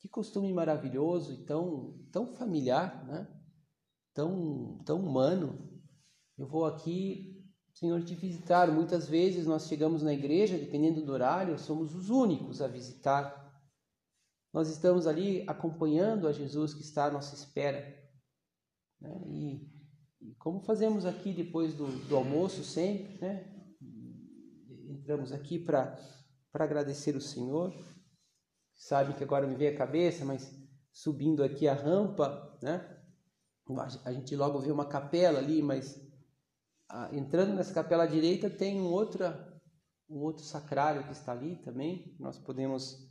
que 0.00 0.08
costume 0.08 0.50
maravilhoso 0.50 1.34
e 1.34 1.44
tão, 1.44 2.02
tão 2.10 2.34
familiar, 2.34 3.04
né? 3.04 3.28
tão, 4.14 4.82
tão 4.86 5.00
humano. 5.00 5.78
Eu 6.38 6.46
vou 6.46 6.64
aqui, 6.64 7.46
Senhor, 7.74 8.02
te 8.02 8.14
visitar. 8.14 8.72
Muitas 8.72 9.06
vezes 9.06 9.46
nós 9.46 9.66
chegamos 9.68 10.02
na 10.02 10.14
igreja, 10.14 10.56
dependendo 10.56 11.04
do 11.04 11.12
horário, 11.12 11.58
somos 11.58 11.94
os 11.94 12.08
únicos 12.08 12.62
a 12.62 12.66
visitar. 12.66 13.42
Nós 14.54 14.70
estamos 14.70 15.06
ali 15.06 15.44
acompanhando 15.46 16.26
a 16.26 16.32
Jesus 16.32 16.72
que 16.72 16.82
está 16.82 17.06
à 17.06 17.10
nossa 17.10 17.34
espera. 17.34 17.94
Né? 18.98 19.22
E, 19.26 19.71
como 20.42 20.60
fazemos 20.60 21.06
aqui 21.06 21.32
depois 21.32 21.72
do, 21.72 21.86
do 22.08 22.16
almoço 22.16 22.64
sempre, 22.64 23.16
né? 23.20 23.48
entramos 24.88 25.30
aqui 25.32 25.56
para 25.56 25.96
agradecer 26.52 27.14
o 27.14 27.20
Senhor. 27.20 27.72
Sabe 28.74 29.14
que 29.14 29.22
agora 29.22 29.46
me 29.46 29.54
veio 29.54 29.72
a 29.72 29.78
cabeça, 29.78 30.24
mas 30.24 30.52
subindo 30.90 31.44
aqui 31.44 31.68
a 31.68 31.74
rampa, 31.74 32.58
né? 32.60 33.00
A 34.04 34.12
gente 34.12 34.34
logo 34.34 34.58
vê 34.58 34.72
uma 34.72 34.84
capela 34.84 35.38
ali, 35.38 35.62
mas 35.62 35.96
entrando 37.12 37.54
nessa 37.54 37.72
capela 37.72 38.02
à 38.02 38.06
direita 38.06 38.50
tem 38.50 38.80
um 38.80 38.90
outro, 38.90 39.24
um 40.10 40.18
outro 40.18 40.42
sacrário 40.42 41.04
que 41.04 41.12
está 41.12 41.30
ali 41.30 41.54
também. 41.62 42.16
Nós 42.18 42.36
podemos, 42.36 43.08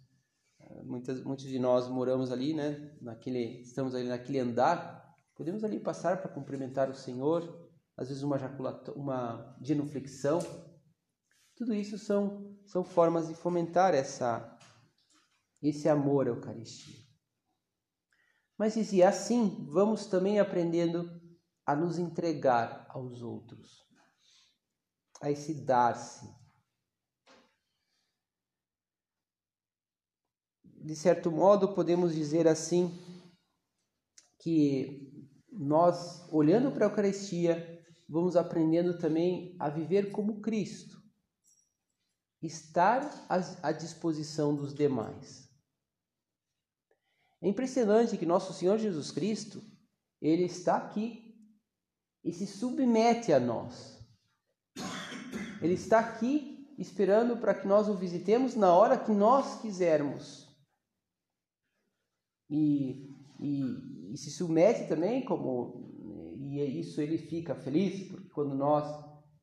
ah, 0.59 0.83
muitas, 0.83 1.23
muitos 1.23 1.45
de 1.45 1.57
nós 1.57 1.88
moramos 1.88 2.29
ali, 2.29 2.53
né? 2.53 2.93
Naquele, 3.01 3.61
estamos 3.61 3.95
ali 3.95 4.09
naquele 4.09 4.39
andar. 4.39 5.00
Podemos 5.41 5.63
ali 5.63 5.79
passar 5.79 6.21
para 6.21 6.31
cumprimentar 6.31 6.88
o 6.88 6.93
Senhor, 6.93 7.67
às 7.98 8.10
vezes 8.10 8.21
uma 8.21 8.38
uma 8.95 9.57
genuflexão. 9.60 10.38
Tudo 11.55 11.74
isso 11.74 11.98
são, 11.98 12.55
são 12.67 12.83
formas 12.83 13.27
de 13.27 13.33
fomentar 13.33 13.95
essa, 13.95 14.55
esse 15.60 15.89
amor 15.89 16.27
à 16.27 16.29
Eucaristia. 16.29 16.95
Mas 18.55 18.74
se 18.74 19.01
é 19.01 19.07
assim, 19.07 19.65
vamos 19.67 20.05
também 20.05 20.39
aprendendo 20.39 21.10
a 21.65 21.75
nos 21.75 21.98
entregar 21.98 22.86
aos 22.89 23.24
outros, 23.24 23.83
a 25.24 25.31
esse 25.31 25.65
dar-se. 25.65 26.29
De 30.63 30.95
certo 30.95 31.31
modo, 31.31 31.74
podemos 31.74 32.13
dizer 32.13 32.48
assim 32.48 32.91
que 34.41 35.10
nós, 35.61 36.27
olhando 36.31 36.71
para 36.71 36.87
a 36.87 36.89
Eucaristia, 36.89 37.85
vamos 38.09 38.35
aprendendo 38.35 38.97
também 38.97 39.55
a 39.59 39.69
viver 39.69 40.11
como 40.11 40.41
Cristo, 40.41 40.99
estar 42.41 43.01
à 43.61 43.71
disposição 43.71 44.55
dos 44.55 44.73
demais. 44.73 45.47
É 47.41 47.47
impressionante 47.47 48.17
que 48.17 48.25
nosso 48.25 48.53
Senhor 48.53 48.79
Jesus 48.79 49.11
Cristo, 49.11 49.61
ele 50.19 50.45
está 50.45 50.77
aqui 50.77 51.35
e 52.23 52.33
se 52.33 52.47
submete 52.47 53.31
a 53.31 53.39
nós. 53.39 53.99
Ele 55.61 55.73
está 55.73 55.99
aqui 55.99 56.73
esperando 56.77 57.37
para 57.37 57.53
que 57.53 57.67
nós 57.67 57.87
o 57.87 57.95
visitemos 57.95 58.55
na 58.55 58.73
hora 58.73 58.97
que 58.97 59.11
nós 59.11 59.61
quisermos. 59.61 60.47
E, 62.49 63.09
e, 63.39 64.00
e 64.11 64.17
se 64.17 64.29
submete 64.29 64.87
também, 64.87 65.23
como 65.23 65.89
e 66.39 66.79
isso 66.79 66.99
ele 66.99 67.17
fica 67.17 67.55
feliz, 67.55 68.09
porque 68.09 68.27
quando 68.29 68.53
nós 68.53 68.85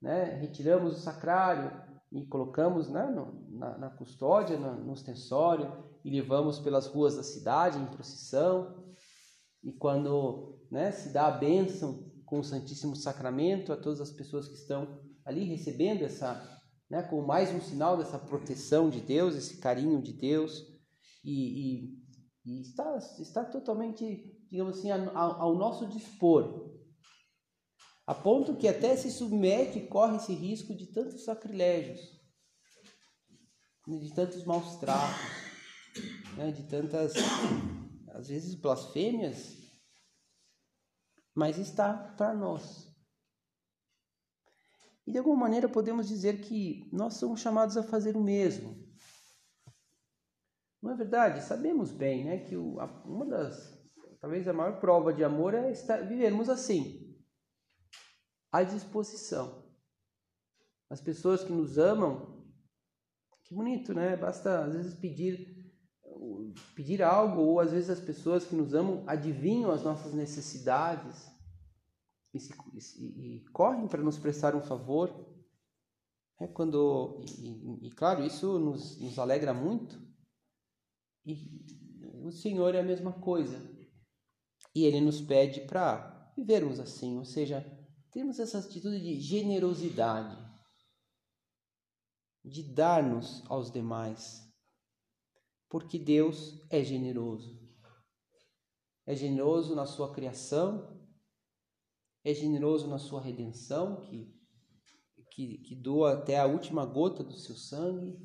né, 0.01 0.25
retiramos 0.41 0.99
o 0.99 1.01
sacrário 1.01 1.73
e 2.13 2.27
colocamos 2.27 2.89
né, 2.89 3.07
no, 3.07 3.49
na, 3.59 3.79
na, 3.79 3.91
custódia, 3.91 4.59
no, 4.59 4.85
no 4.85 4.93
ostensório, 4.93 5.89
e 6.05 6.11
levamos 6.11 6.59
pelas 6.59 6.87
ruas 6.87 7.17
da 7.17 7.23
cidade 7.23 7.79
em 7.79 7.87
procissão. 7.87 8.85
E 9.63 9.73
quando 9.73 10.61
né, 10.71 10.93
se 10.93 11.13
dá 11.13 11.27
a 11.27 11.39
bênção 11.39 12.07
com 12.25 12.41
o 12.41 12.45
Santíssimo 12.45 12.95
Sacramento 12.95 13.73
a 13.73 13.77
todas 13.77 14.01
as 14.01 14.11
pessoas 14.11 14.47
que 14.47 14.55
estão 14.55 15.01
ali 15.25 15.45
recebendo 15.45 16.03
essa, 16.03 16.61
né, 16.91 17.03
como 17.03 17.27
mais 17.27 17.51
um 17.51 17.61
sinal 17.61 17.97
dessa 17.97 18.19
proteção 18.19 18.91
de 18.91 19.01
Deus, 19.01 19.35
esse 19.35 19.59
carinho 19.59 20.01
de 20.03 20.13
Deus, 20.13 20.63
e, 21.25 21.85
e, 21.85 21.99
e 22.45 22.61
está, 22.61 22.97
está 22.97 23.45
totalmente, 23.45 24.38
digamos 24.51 24.79
assim, 24.79 24.91
ao, 24.91 25.55
nosso 25.55 25.87
dispor, 25.87 26.69
a 28.07 28.15
ponto 28.15 28.57
que 28.57 28.69
até 28.69 28.97
se 28.97 29.11
submete 29.11 29.79
e 29.79 29.87
corre 29.87 30.17
esse 30.17 30.33
risco 30.33 30.75
de 30.75 30.87
tantos 30.87 31.25
sacrilégios, 31.25 32.01
de 33.87 34.15
tantos 34.15 34.45
maus 34.45 34.77
tratos 34.77 35.49
né, 36.37 36.53
de 36.53 36.63
tantas, 36.65 37.15
às 38.15 38.29
vezes, 38.29 38.55
blasfêmias, 38.55 39.59
mas 41.35 41.59
está 41.59 41.93
para 42.17 42.35
nós. 42.35 42.89
E 45.07 45.13
de 45.13 45.19
alguma 45.19 45.37
maneira 45.37 45.69
podemos 45.69 46.07
dizer 46.07 46.41
que 46.41 46.89
nós 46.93 47.15
somos 47.15 47.41
chamados 47.41 47.77
a 47.77 47.83
fazer 47.83 48.17
o 48.17 48.23
mesmo. 48.23 48.87
Não 50.83 50.93
é 50.93 50.97
verdade? 50.97 51.43
Sabemos 51.43 51.91
bem 51.91 52.25
né, 52.25 52.39
que 52.39 52.57
o, 52.57 52.77
uma 53.05 53.27
das, 53.27 53.78
talvez 54.21 54.47
a 54.49 54.53
maior 54.53 54.81
prova 54.81 55.13
de 55.13 55.25
amor 55.25 55.55
é 55.55 55.71
estar, 55.71 56.07
vivermos 56.07 56.49
assim, 56.49 57.17
à 58.53 58.63
disposição. 58.63 59.65
As 60.91 61.01
pessoas 61.01 61.45
que 61.45 61.53
nos 61.53 61.79
amam, 61.79 62.45
que 63.45 63.55
bonito, 63.55 63.93
né? 63.93 64.17
Basta 64.17 64.65
às 64.65 64.75
vezes 64.75 64.95
pedir 64.95 65.59
pedir 66.75 67.03
algo, 67.03 67.43
ou 67.43 67.61
às 67.61 67.71
vezes 67.71 67.91
as 67.91 68.01
pessoas 68.01 68.45
que 68.45 68.55
nos 68.55 68.75
amam 68.75 69.05
adivinham 69.07 69.71
as 69.71 69.83
nossas 69.83 70.13
necessidades 70.13 71.31
e, 72.35 72.41
se, 72.41 72.53
e, 72.73 73.37
e 73.37 73.45
correm 73.51 73.87
para 73.87 74.03
nos 74.03 74.19
prestar 74.19 74.55
um 74.55 74.63
favor. 74.63 75.27
É 76.41 76.47
quando, 76.47 77.21
e, 77.41 77.87
e 77.87 77.91
claro, 77.91 78.25
isso 78.25 78.59
nos, 78.59 79.01
nos 79.01 79.19
alegra 79.19 79.53
muito. 79.53 80.01
E 81.27 81.37
o 82.23 82.31
Senhor 82.31 82.75
é 82.75 82.81
a 82.81 82.85
mesma 82.85 83.13
coisa. 83.13 83.59
E 84.79 84.85
Ele 84.85 85.01
nos 85.01 85.21
pede 85.21 85.63
para 85.63 86.33
vivermos 86.37 86.79
assim, 86.79 87.19
ou 87.19 87.25
seja, 87.25 87.65
termos 88.11 88.39
essa 88.39 88.59
atitude 88.59 89.01
de 89.01 89.21
generosidade, 89.21 90.37
de 92.45 92.63
dar-nos 92.63 93.43
aos 93.49 93.71
demais 93.71 94.49
porque 95.69 95.99
Deus 95.99 96.65
é 96.71 96.83
generoso. 96.83 97.59
É 99.07 99.15
generoso 99.15 99.75
na 99.75 99.87
sua 99.87 100.13
criação, 100.13 100.99
é 102.25 102.35
generoso 102.35 102.89
na 102.89 102.99
sua 102.99 103.21
redenção, 103.21 104.01
que, 104.03 104.35
que, 105.31 105.59
que 105.59 105.75
doa 105.75 106.15
até 106.15 106.39
a 106.39 106.47
última 106.47 106.85
gota 106.85 107.23
do 107.23 107.39
seu 107.39 107.55
sangue, 107.55 108.19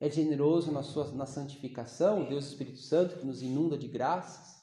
é 0.00 0.08
generoso 0.08 0.70
na 0.70 0.82
sua 0.82 1.10
na 1.12 1.26
santificação, 1.26 2.22
o 2.22 2.28
Deus 2.28 2.46
Espírito 2.46 2.78
Santo 2.78 3.18
que 3.18 3.26
nos 3.26 3.42
inunda 3.42 3.76
de 3.76 3.88
graças. 3.88 4.57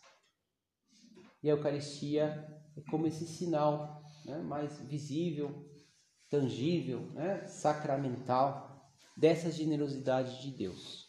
E 1.46 1.50
a 1.50 1.54
Eucaristia 1.54 2.44
é 2.76 2.82
como 2.90 3.06
esse 3.06 3.28
sinal 3.28 4.04
né, 4.26 4.40
mais 4.40 4.80
visível, 4.82 5.70
tangível, 6.28 7.02
né, 7.12 7.48
sacramental 7.48 8.92
dessa 9.16 9.52
generosidade 9.52 10.42
de 10.42 10.58
Deus. 10.58 11.06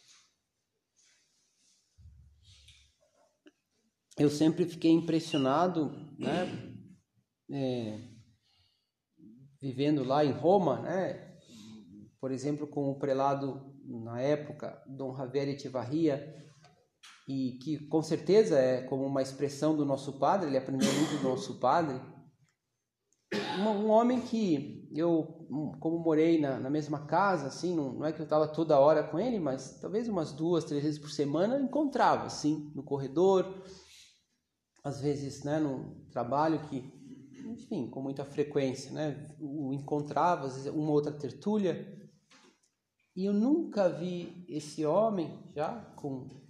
eu 4.19 4.31
sempre 4.31 4.65
fiquei 4.65 4.91
impressionado, 4.91 5.91
né? 6.19 6.47
É, 7.51 8.01
vivendo 9.61 10.03
lá 10.05 10.25
em 10.25 10.33
Roma, 10.33 10.81
né? 10.81 11.39
Por 12.19 12.31
exemplo, 12.31 12.67
com 12.67 12.91
o 12.91 12.99
prelado 12.99 13.75
na 13.85 14.21
época, 14.21 14.83
Dom 14.87 15.15
Javier 15.15 15.49
Echevarria, 15.49 16.46
e 17.27 17.59
que 17.63 17.87
com 17.89 18.03
certeza 18.03 18.59
é 18.59 18.83
como 18.83 19.05
uma 19.05 19.23
expressão 19.23 19.77
do 19.77 19.85
nosso 19.85 20.19
padre, 20.19 20.49
ele 20.49 20.59
aprendeu 20.59 20.93
muito 20.93 21.17
do 21.17 21.29
nosso 21.29 21.59
padre. 21.59 22.01
Um, 23.59 23.69
um 23.69 23.89
homem 23.89 24.21
que 24.21 24.89
eu, 24.95 25.47
como 25.81 25.99
morei 25.99 26.41
na, 26.41 26.61
na 26.61 26.71
mesma 26.71 27.07
casa, 27.07 27.49
assim, 27.49 27.75
não, 27.75 27.95
não 27.95 28.07
é 28.07 28.13
que 28.13 28.21
eu 28.21 28.25
estava 28.25 28.47
toda 28.47 28.79
hora 28.79 29.03
com 29.03 29.19
ele, 29.19 29.41
mas 29.41 29.81
talvez 29.81 30.09
umas 30.09 30.33
duas, 30.33 30.65
três 30.65 30.85
vezes 30.85 30.99
por 31.01 31.11
semana 31.11 31.61
encontrava, 31.61 32.27
assim, 32.27 32.71
no 32.75 32.85
corredor, 32.85 33.65
às 34.85 35.01
vezes, 35.01 35.43
né, 35.43 35.59
no 35.59 36.07
trabalho 36.13 36.61
que, 36.69 36.93
enfim, 37.45 37.91
com 37.91 38.01
muita 38.01 38.25
frequência, 38.25 38.93
né, 38.93 39.37
o 39.41 39.73
encontrava, 39.73 40.47
às 40.47 40.55
vezes 40.55 40.73
uma 40.73 40.93
outra 40.93 41.13
tertúlia, 41.13 41.93
e 43.17 43.25
eu 43.25 43.33
nunca 43.33 43.89
vi 43.89 44.45
esse 44.49 44.87
homem 44.87 45.51
já 45.55 45.75
com 45.97 46.46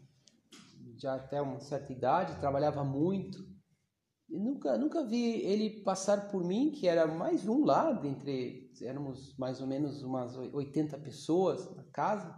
já 0.98 1.14
até 1.14 1.40
uma 1.40 1.60
certa 1.60 1.92
idade, 1.92 2.38
trabalhava 2.40 2.84
muito, 2.84 3.38
nunca, 4.28 4.76
nunca 4.76 5.04
vi 5.06 5.42
ele 5.42 5.82
passar 5.82 6.28
por 6.28 6.44
mim, 6.44 6.72
que 6.72 6.86
era 6.86 7.06
mais 7.06 7.46
um 7.46 7.64
lá, 7.64 7.92
dentre, 7.92 8.70
éramos 8.82 9.36
mais 9.38 9.60
ou 9.60 9.66
menos 9.66 10.02
umas 10.02 10.36
80 10.36 10.98
pessoas 10.98 11.74
na 11.74 11.84
casa, 11.84 12.34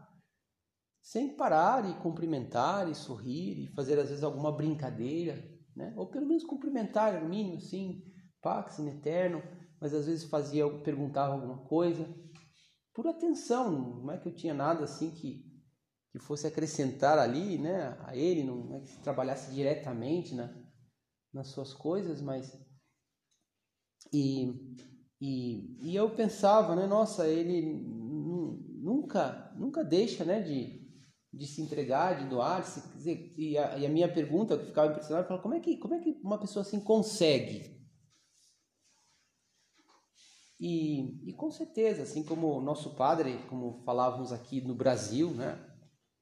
sem 1.02 1.36
parar 1.36 1.88
e 1.88 1.94
cumprimentar 2.02 2.90
e 2.90 2.94
sorrir 2.94 3.64
e 3.64 3.74
fazer 3.74 3.98
às 3.98 4.08
vezes 4.08 4.24
alguma 4.24 4.52
brincadeira, 4.52 5.42
né? 5.74 5.94
Ou 5.96 6.10
pelo 6.10 6.26
menos 6.26 6.44
cumprimentar, 6.44 7.22
no 7.22 7.28
mínimo, 7.28 7.56
assim, 7.56 8.02
pax 8.42 8.78
in 8.78 8.88
eterno, 8.88 9.42
mas 9.80 9.94
às 9.94 10.06
vezes 10.06 10.28
fazia, 10.28 10.68
perguntava 10.80 11.32
alguma 11.32 11.58
coisa, 11.66 12.06
por 12.92 13.06
atenção, 13.06 14.02
não 14.02 14.10
é 14.10 14.18
que 14.18 14.28
eu 14.28 14.34
tinha 14.34 14.52
nada 14.52 14.84
assim 14.84 15.12
que, 15.12 15.47
que 16.10 16.18
fosse 16.18 16.46
acrescentar 16.46 17.18
ali, 17.18 17.58
né, 17.58 17.96
a 18.06 18.16
ele, 18.16 18.42
não 18.42 18.76
é 18.76 18.80
que 18.80 18.98
trabalhasse 18.98 19.52
diretamente 19.52 20.34
na, 20.34 20.54
nas 21.32 21.48
suas 21.48 21.74
coisas, 21.74 22.20
mas 22.20 22.58
e, 24.12 24.76
e, 25.20 25.90
e 25.90 25.96
eu 25.96 26.14
pensava, 26.14 26.74
né, 26.74 26.86
nossa, 26.86 27.26
ele 27.26 27.62
nunca 28.80 29.52
nunca 29.56 29.84
deixa, 29.84 30.24
né, 30.24 30.40
de, 30.40 30.88
de 31.32 31.46
se 31.46 31.60
entregar, 31.60 32.18
de 32.18 32.28
doar, 32.28 32.62
de 32.62 32.68
se, 32.68 32.88
dizer, 32.96 33.34
e, 33.36 33.58
a, 33.58 33.78
e 33.78 33.86
a 33.86 33.90
minha 33.90 34.12
pergunta 34.12 34.56
que 34.56 34.66
ficava 34.66 34.90
impressionada, 34.90 35.32
eu 35.32 35.42
como 35.42 35.54
é 35.54 35.60
que 35.60 35.76
como 35.76 35.94
é 35.94 36.00
que 36.00 36.18
uma 36.22 36.38
pessoa 36.38 36.62
assim 36.62 36.80
consegue? 36.80 37.76
E, 40.60 41.30
e 41.30 41.32
com 41.34 41.50
certeza, 41.52 42.02
assim 42.02 42.24
como 42.24 42.48
o 42.56 42.60
nosso 42.60 42.96
padre, 42.96 43.46
como 43.48 43.82
falávamos 43.84 44.32
aqui 44.32 44.60
no 44.60 44.74
Brasil, 44.74 45.30
né, 45.30 45.67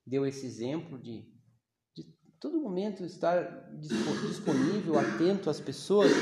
deu 0.06 0.24
esse 0.24 0.46
exemplo 0.46 0.98
de, 0.98 1.22
de 1.94 2.04
todo 2.38 2.60
momento 2.60 3.04
estar 3.04 3.70
disponível, 4.28 4.98
atento 4.98 5.50
às 5.50 5.60
pessoas, 5.60 6.12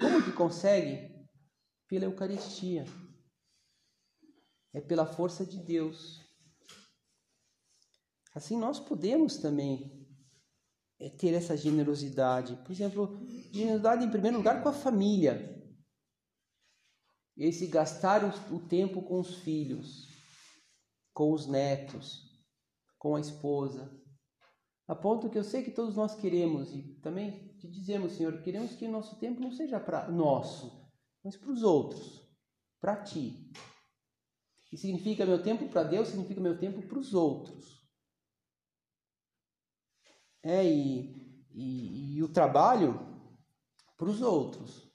como 0.00 0.24
que 0.24 0.32
consegue? 0.32 1.14
Pela 1.88 2.04
Eucaristia. 2.04 2.84
É 4.74 4.80
pela 4.80 5.06
força 5.06 5.44
de 5.44 5.58
Deus. 5.58 6.20
Assim 8.34 8.58
nós 8.58 8.80
podemos 8.80 9.38
também 9.38 10.06
é, 10.98 11.08
ter 11.10 11.32
essa 11.34 11.56
generosidade. 11.56 12.56
Por 12.64 12.72
exemplo, 12.72 13.18
generosidade 13.52 14.04
em 14.04 14.10
primeiro 14.10 14.38
lugar 14.38 14.62
com 14.62 14.68
a 14.68 14.72
família 14.72 15.54
esse 17.36 17.66
gastar 17.66 18.24
o, 18.50 18.66
tempo 18.66 19.02
com 19.02 19.20
os 19.20 19.36
filhos, 19.36 20.08
com 21.12 21.32
os 21.32 21.46
netos, 21.46 22.25
com 23.06 23.14
a 23.14 23.20
esposa, 23.20 23.88
a 24.88 24.92
ponto 24.92 25.30
que 25.30 25.38
eu 25.38 25.44
sei 25.44 25.62
que 25.62 25.70
todos 25.70 25.94
nós 25.94 26.16
queremos 26.16 26.74
e 26.74 26.82
também 27.00 27.54
te 27.56 27.68
dizemos, 27.70 28.14
Senhor, 28.14 28.42
queremos 28.42 28.74
que 28.74 28.84
o 28.84 28.90
nosso 28.90 29.16
tempo 29.20 29.40
não 29.40 29.52
seja 29.52 29.78
para 29.78 30.10
nosso, 30.10 30.90
mas 31.22 31.36
para 31.36 31.52
os 31.52 31.62
outros, 31.62 32.28
para 32.80 33.00
ti. 33.04 33.52
E 34.72 34.76
significa 34.76 35.24
meu 35.24 35.40
tempo 35.40 35.68
para 35.68 35.84
Deus, 35.84 36.08
significa 36.08 36.40
meu 36.40 36.58
tempo 36.58 36.82
para 36.82 36.98
os 36.98 37.14
outros. 37.14 37.88
É, 40.42 40.64
e, 40.64 41.46
e, 41.52 42.16
e 42.16 42.22
o 42.24 42.32
trabalho 42.32 42.98
para 43.96 44.08
os 44.08 44.20
outros. 44.20 44.92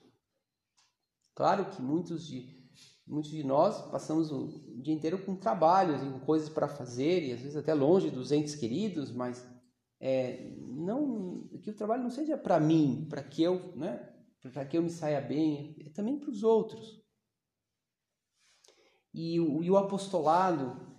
Claro 1.34 1.70
que 1.70 1.80
muitos 1.80 2.26
de, 2.26 2.61
muitos 3.06 3.30
de 3.30 3.42
nós 3.42 3.90
passamos 3.90 4.30
o 4.30 4.48
dia 4.82 4.94
inteiro 4.94 5.24
com 5.24 5.36
trabalhos, 5.36 6.00
com 6.02 6.20
coisas 6.20 6.48
para 6.48 6.68
fazer, 6.68 7.22
e 7.22 7.32
às 7.32 7.40
vezes 7.40 7.56
até 7.56 7.74
longe 7.74 8.10
dos 8.10 8.32
entes 8.32 8.54
queridos, 8.54 9.12
mas 9.12 9.46
é, 10.00 10.50
não 10.58 11.48
que 11.62 11.70
o 11.70 11.76
trabalho 11.76 12.02
não 12.02 12.10
seja 12.10 12.36
para 12.36 12.58
mim, 12.58 13.06
para 13.08 13.22
que 13.22 13.42
eu, 13.42 13.76
né, 13.76 14.12
para 14.52 14.64
que 14.64 14.76
eu 14.76 14.82
me 14.82 14.90
saia 14.90 15.20
bem, 15.20 15.76
é 15.80 15.90
também 15.90 16.18
para 16.18 16.30
os 16.30 16.42
outros. 16.42 17.00
E 19.14 19.38
o, 19.38 19.62
e 19.62 19.70
o 19.70 19.76
apostolado, 19.76 20.98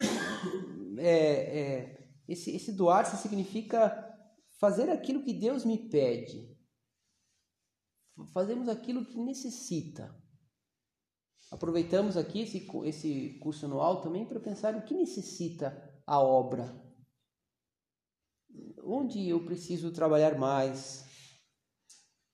é, 0.98 1.60
é, 1.60 2.08
esse, 2.28 2.54
esse 2.54 2.72
doar-se 2.72 3.16
significa 3.16 4.06
fazer 4.58 4.90
aquilo 4.90 5.22
que 5.22 5.32
Deus 5.32 5.64
me 5.64 5.88
pede, 5.88 6.54
fazemos 8.34 8.68
aquilo 8.68 9.06
que 9.06 9.18
necessita. 9.18 10.14
Aproveitamos 11.50 12.16
aqui 12.16 12.42
esse, 12.42 12.68
esse 12.84 13.38
curso 13.40 13.66
anual 13.66 14.00
também 14.00 14.24
para 14.24 14.38
pensar 14.38 14.74
o 14.76 14.82
que 14.82 14.94
necessita 14.94 16.02
a 16.06 16.20
obra. 16.20 16.74
Onde 18.84 19.28
eu 19.28 19.44
preciso 19.44 19.92
trabalhar 19.92 20.38
mais? 20.38 21.04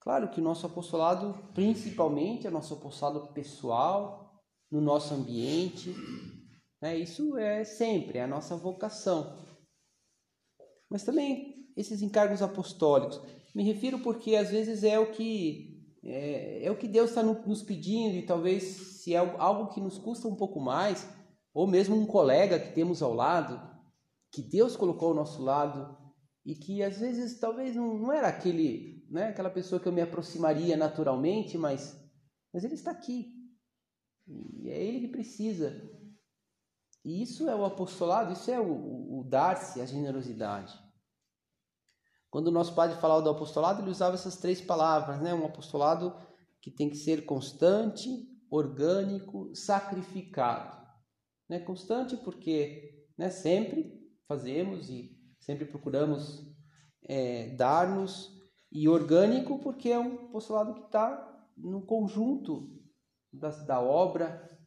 Claro 0.01 0.31
que 0.31 0.41
o 0.41 0.45
nosso 0.45 0.67
apostolado, 0.67 1.35
principalmente, 1.55 2.47
é 2.47 2.51
nosso 2.51 2.75
apostolado 2.75 3.33
pessoal, 3.33 4.41
no 4.71 4.81
nosso 4.81 5.15
ambiente, 5.15 5.95
né? 6.81 6.97
isso 6.97 7.37
é 7.37 7.65
sempre, 7.65 8.19
é 8.19 8.23
a 8.23 8.29
nossa 8.29 8.57
vocação. 8.57 9.37
Mas 10.89 11.05
também 11.05 11.73
esses 11.77 12.03
encargos 12.03 12.43
apostólicos. 12.43 13.21
Me 13.55 13.63
refiro 13.63 13.99
porque 14.01 14.37
às 14.37 14.51
vezes 14.51 14.85
é 14.85 14.99
o 14.99 15.13
que 15.13 15.76
é, 16.07 16.65
é 16.65 16.71
o 16.71 16.77
que 16.77 16.87
Deus 16.87 17.11
está 17.11 17.23
nos 17.23 17.63
pedindo 17.63 18.17
e 18.17 18.27
talvez 18.27 18.63
se 19.03 19.15
é 19.15 19.19
algo 19.19 19.73
que 19.73 19.81
nos 19.81 19.99
custa 19.99 20.29
um 20.29 20.37
pouco 20.37 20.61
mais, 20.61 21.09
ou 21.53 21.67
mesmo 21.67 21.97
um 21.97 22.07
colega 22.07 22.59
que 22.59 22.75
temos 22.75 23.03
ao 23.03 23.13
lado, 23.13 23.61
que 24.31 24.43
Deus 24.43 24.77
colocou 24.77 25.09
ao 25.09 25.15
nosso 25.15 25.43
lado 25.43 25.97
e 26.45 26.55
que 26.55 26.83
às 26.83 26.99
vezes 26.99 27.41
talvez 27.41 27.75
não, 27.75 27.99
não 27.99 28.13
era 28.13 28.29
aquele, 28.29 29.05
né, 29.11 29.29
aquela 29.29 29.51
pessoa 29.51 29.81
que 29.81 29.89
eu 29.89 29.93
me 29.93 30.01
aproximaria 30.01 30.77
naturalmente, 30.77 31.59
mas, 31.59 31.99
mas 32.53 32.63
ele 32.63 32.75
está 32.75 32.91
aqui 32.91 33.37
e 34.29 34.69
é 34.69 34.83
ele 34.83 35.01
que 35.01 35.09
precisa. 35.09 35.81
E 37.05 37.23
isso 37.23 37.49
é 37.49 37.55
o 37.55 37.65
apostolado, 37.65 38.33
isso 38.33 38.51
é 38.51 38.59
o, 38.59 38.73
o, 38.73 39.21
o 39.21 39.25
dar-se, 39.25 39.81
a 39.81 39.87
generosidade. 39.87 40.77
Quando 42.31 42.49
o 42.49 42.53
nosso 42.53 42.75
padre 42.75 43.01
falava 43.01 43.23
do 43.23 43.31
apostolado, 43.31 43.83
ele 43.83 43.91
usava 43.91 44.15
essas 44.15 44.37
três 44.37 44.61
palavras, 44.61 45.21
né? 45.21 45.33
Um 45.33 45.47
apostolado 45.47 46.15
que 46.61 46.71
tem 46.71 46.91
que 46.91 46.97
ser 46.97 47.25
constante, 47.25 48.09
orgânico, 48.51 49.55
sacrificado. 49.55 50.77
Né? 51.49 51.61
Constante 51.61 52.17
porque 52.17 53.07
né, 53.17 53.31
sempre 53.31 54.01
fazemos 54.27 54.91
e 54.91 55.17
sempre 55.39 55.65
procuramos 55.65 56.45
é, 57.05 57.51
dar-nos, 57.55 58.37
e 58.71 58.89
orgânico 58.89 59.61
porque 59.61 59.91
é 59.91 59.99
um 59.99 60.27
apostolado 60.27 60.75
que 60.75 60.87
está 60.87 61.47
no 61.57 61.83
conjunto 61.87 62.77
da, 63.33 63.51
da 63.51 63.81
obra 63.81 64.59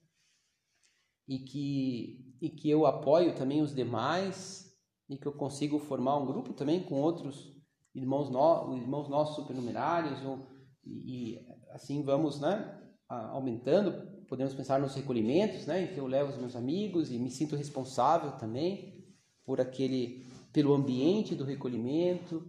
e 1.28 1.40
que, 1.40 2.36
e 2.42 2.50
que 2.50 2.70
eu 2.70 2.86
apoio 2.86 3.36
também 3.36 3.62
os 3.62 3.76
demais 3.76 4.69
e 5.10 5.18
que 5.18 5.26
eu 5.26 5.34
consigo 5.34 5.80
formar 5.80 6.18
um 6.18 6.26
grupo 6.26 6.54
também 6.54 6.84
com 6.84 7.02
outros 7.02 7.52
irmãos, 7.96 8.30
no, 8.30 8.78
irmãos 8.78 9.10
nossos 9.10 9.36
supernumerários, 9.36 10.24
ou, 10.24 10.46
e, 10.86 11.34
e 11.34 11.46
assim 11.72 12.04
vamos 12.04 12.40
né, 12.40 12.80
aumentando. 13.08 14.08
Podemos 14.28 14.54
pensar 14.54 14.80
nos 14.80 14.94
recolhimentos, 14.94 15.66
né, 15.66 15.84
em 15.84 15.88
que 15.88 16.00
eu 16.00 16.06
levo 16.06 16.32
os 16.32 16.38
meus 16.38 16.56
amigos 16.56 17.12
e 17.12 17.18
me 17.18 17.32
sinto 17.32 17.56
responsável 17.56 18.34
também 18.34 19.04
por 19.44 19.60
aquele, 19.60 20.28
pelo 20.54 20.74
ambiente 20.74 21.34
do 21.34 21.44
recolhimento, 21.44 22.48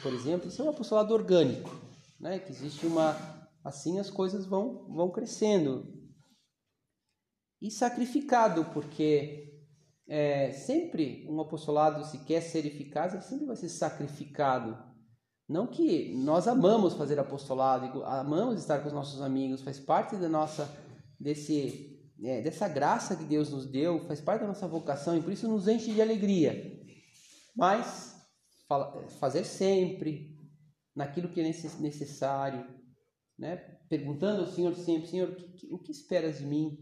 por 0.00 0.12
exemplo. 0.12 0.48
Isso 0.48 0.62
é 0.62 0.64
um 0.64 0.70
apostolado 0.70 1.12
orgânico, 1.12 1.70
né, 2.20 2.38
que 2.38 2.52
existe 2.52 2.86
uma, 2.86 3.16
assim 3.64 3.98
as 3.98 4.08
coisas 4.08 4.46
vão, 4.46 4.86
vão 4.88 5.10
crescendo. 5.10 5.92
E 7.60 7.70
sacrificado, 7.70 8.66
porque 8.66 9.53
é, 10.06 10.52
sempre 10.52 11.26
um 11.28 11.40
apostolado, 11.40 12.04
se 12.04 12.18
quer 12.24 12.40
ser 12.40 12.66
eficaz, 12.66 13.12
ele 13.12 13.22
sempre 13.22 13.46
vai 13.46 13.56
ser 13.56 13.68
sacrificado. 13.68 14.76
Não 15.48 15.66
que 15.66 16.14
nós 16.16 16.48
amamos 16.48 16.94
fazer 16.94 17.18
apostolado, 17.18 18.04
amamos 18.04 18.58
estar 18.58 18.80
com 18.80 18.88
os 18.88 18.94
nossos 18.94 19.20
amigos, 19.20 19.62
faz 19.62 19.78
parte 19.78 20.16
da 20.16 20.28
nossa 20.28 20.70
desse 21.18 21.94
é, 22.22 22.40
dessa 22.40 22.68
graça 22.68 23.16
que 23.16 23.24
Deus 23.24 23.50
nos 23.50 23.66
deu, 23.66 24.06
faz 24.06 24.20
parte 24.20 24.42
da 24.42 24.46
nossa 24.46 24.68
vocação 24.68 25.16
e 25.16 25.22
por 25.22 25.32
isso 25.32 25.48
nos 25.48 25.68
enche 25.68 25.92
de 25.92 26.00
alegria. 26.00 26.80
Mas 27.54 28.14
fazer 29.18 29.44
sempre 29.44 30.34
naquilo 30.94 31.28
que 31.28 31.40
é 31.40 31.44
necessário, 31.44 32.66
né? 33.38 33.56
Perguntando 33.88 34.42
ao 34.42 34.46
Senhor 34.46 34.74
sempre, 34.74 35.08
Senhor, 35.08 35.28
o 35.28 35.34
que, 35.34 35.72
o 35.72 35.78
que 35.78 35.92
esperas 35.92 36.38
de 36.38 36.46
mim? 36.46 36.78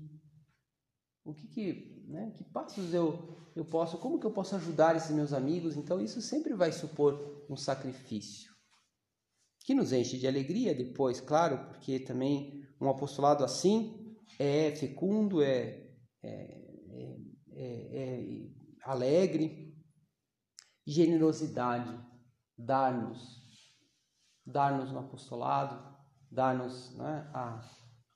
O 1.24 1.34
que, 1.34 1.48
que, 1.48 1.91
né, 2.06 2.32
que 2.36 2.44
passos 2.44 2.92
eu, 2.92 3.50
eu 3.54 3.64
posso, 3.64 3.98
como 3.98 4.18
que 4.18 4.26
eu 4.26 4.32
posso 4.32 4.54
ajudar 4.56 4.96
esses 4.96 5.10
meus 5.10 5.32
amigos? 5.32 5.76
Então 5.76 6.00
isso 6.00 6.20
sempre 6.20 6.54
vai 6.54 6.72
supor 6.72 7.44
um 7.48 7.56
sacrifício. 7.56 8.52
Que 9.64 9.74
nos 9.74 9.92
enche 9.92 10.18
de 10.18 10.26
alegria 10.26 10.74
depois, 10.74 11.20
claro, 11.20 11.66
porque 11.68 12.00
também 12.00 12.62
um 12.80 12.88
apostolado 12.88 13.44
assim 13.44 14.16
é 14.38 14.74
fecundo, 14.74 15.42
é, 15.42 15.88
é, 16.22 16.62
é, 17.52 17.96
é 17.96 18.48
alegre, 18.84 19.72
generosidade, 20.86 21.96
dar-nos. 22.58 23.40
dar-nos 24.44 24.90
no 24.90 24.98
apostolado, 24.98 25.96
dar-nos 26.30 26.96
né, 26.96 27.30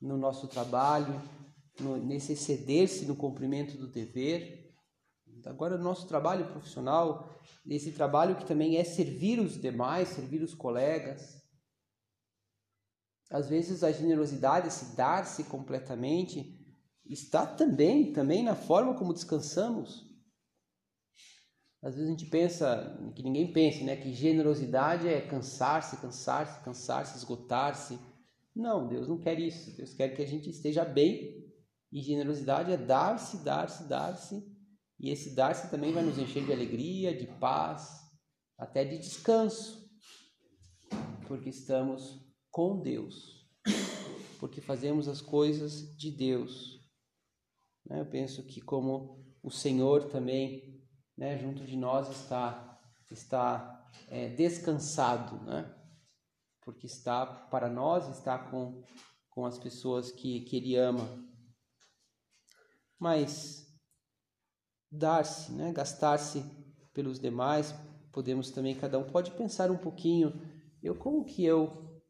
no 0.01 0.17
nosso 0.17 0.47
trabalho, 0.47 1.13
no, 1.83 1.97
nesse 1.97 2.33
exceder-se 2.33 3.05
no 3.05 3.15
cumprimento 3.15 3.77
do 3.77 3.87
dever. 3.87 4.75
Agora, 5.45 5.77
no 5.77 5.83
nosso 5.83 6.07
trabalho 6.07 6.47
profissional, 6.47 7.39
esse 7.65 7.91
trabalho 7.91 8.35
que 8.35 8.45
também 8.45 8.77
é 8.77 8.83
servir 8.83 9.39
os 9.39 9.59
demais, 9.59 10.09
servir 10.09 10.41
os 10.41 10.53
colegas. 10.53 11.41
Às 13.29 13.49
vezes 13.49 13.83
a 13.83 13.91
generosidade, 13.91 14.67
esse 14.67 14.95
dar-se 14.95 15.43
completamente, 15.45 16.57
está 17.05 17.45
também, 17.45 18.11
também 18.13 18.43
na 18.43 18.55
forma 18.55 18.95
como 18.95 19.13
descansamos. 19.13 20.05
Às 21.81 21.95
vezes 21.95 22.09
a 22.09 22.11
gente 22.11 22.25
pensa, 22.25 23.11
que 23.15 23.23
ninguém 23.23 23.53
pense, 23.53 23.83
né, 23.83 23.95
que 23.95 24.13
generosidade 24.13 25.07
é 25.07 25.21
cansar-se, 25.21 25.97
cansar-se, 25.97 26.61
cansar-se, 26.63 27.17
esgotar-se. 27.17 27.99
Não, 28.55 28.87
Deus 28.87 29.07
não 29.07 29.19
quer 29.19 29.39
isso. 29.39 29.75
Deus 29.77 29.93
quer 29.93 30.09
que 30.09 30.21
a 30.21 30.27
gente 30.27 30.49
esteja 30.49 30.83
bem. 30.83 31.46
E 31.91 32.01
generosidade 32.01 32.71
é 32.71 32.77
dar-se, 32.77 33.43
dar-se, 33.43 33.87
dar-se. 33.87 34.43
E 34.99 35.09
esse 35.09 35.35
dar-se 35.35 35.69
também 35.69 35.93
vai 35.93 36.03
nos 36.03 36.17
encher 36.17 36.45
de 36.45 36.51
alegria, 36.51 37.15
de 37.15 37.27
paz, 37.39 37.89
até 38.57 38.83
de 38.83 38.97
descanso. 38.97 39.87
Porque 41.27 41.49
estamos 41.49 42.19
com 42.51 42.81
Deus. 42.81 43.47
Porque 44.39 44.61
fazemos 44.61 45.07
as 45.07 45.21
coisas 45.21 45.95
de 45.95 46.11
Deus. 46.11 46.79
Né, 47.85 48.01
eu 48.01 48.05
penso 48.05 48.43
que 48.43 48.61
como 48.61 49.25
o 49.41 49.49
Senhor 49.49 50.09
também, 50.09 50.83
né, 51.17 51.37
junto 51.37 51.63
de 51.63 51.75
nós 51.75 52.09
está 52.09 52.67
está 53.09 53.85
é, 54.09 54.29
descansado, 54.29 55.41
né? 55.45 55.73
porque 56.61 56.85
está 56.85 57.25
para 57.25 57.69
nós, 57.69 58.09
está 58.09 58.37
com, 58.37 58.83
com 59.29 59.45
as 59.45 59.57
pessoas 59.57 60.11
que, 60.11 60.41
que 60.41 60.57
Ele 60.57 60.75
ama. 60.75 61.07
Mas 62.99 63.67
dar-se, 64.91 65.51
né? 65.51 65.71
gastar-se 65.71 66.43
pelos 66.93 67.19
demais, 67.19 67.73
podemos 68.11 68.49
também, 68.51 68.75
cada 68.75 68.97
um 68.97 69.03
pode 69.03 69.31
pensar 69.31 69.69
um 69.69 69.77
pouquinho, 69.77 70.33
eu 70.81 70.95
como 70.95 71.25
que 71.25 71.43
eu, 71.43 72.01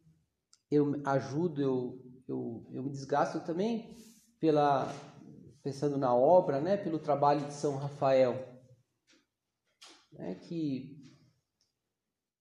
eu 0.72 1.02
ajudo, 1.06 1.62
eu, 1.62 2.02
eu, 2.28 2.68
eu 2.72 2.84
me 2.84 2.90
desgasto 2.90 3.42
também 3.42 3.98
pela, 4.40 4.88
pensando 5.64 5.98
na 5.98 6.16
obra, 6.16 6.62
né? 6.62 6.78
pelo 6.78 7.00
trabalho 7.00 7.46
de 7.46 7.54
São 7.54 7.76
Rafael, 7.76 8.34
né? 10.14 10.36
que 10.36 10.98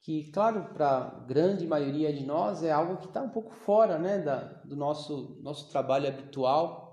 que, 0.06 0.30
claro, 0.30 0.72
para 0.72 0.98
a 0.98 1.10
grande 1.26 1.66
maioria 1.66 2.12
de 2.12 2.24
nós 2.24 2.62
é 2.62 2.70
algo 2.70 2.98
que 2.98 3.06
está 3.06 3.20
um 3.20 3.28
pouco 3.28 3.50
fora 3.50 3.98
né, 3.98 4.20
da, 4.20 4.36
do 4.62 4.76
nosso, 4.76 5.36
nosso 5.42 5.68
trabalho 5.68 6.06
habitual, 6.06 6.85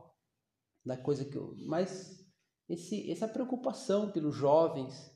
da 0.85 0.97
coisa 0.97 1.25
que 1.25 1.37
eu, 1.37 1.55
mas 1.65 2.25
esse, 2.69 3.09
essa 3.11 3.27
preocupação 3.27 4.11
pelos 4.11 4.35
jovens, 4.35 5.11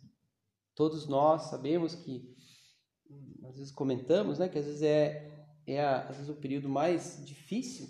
todos 0.76 1.08
nós 1.08 1.50
sabemos 1.50 1.96
que, 1.96 2.36
às 3.46 3.58
vezes 3.58 3.72
comentamos, 3.72 4.38
né, 4.40 4.50
que 4.50 4.58
às 4.58 4.66
vezes 4.66 4.82
é, 4.82 5.48
é 5.66 5.82
a, 5.82 6.08
às 6.08 6.18
vezes 6.18 6.30
o 6.30 6.40
período 6.40 6.70
mais 6.70 7.24
difícil, 7.26 7.88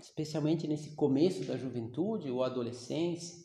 especialmente 0.00 0.66
nesse 0.66 0.94
começo 0.94 1.44
da 1.44 1.56
juventude 1.56 2.30
ou 2.30 2.42
adolescência, 2.42 3.44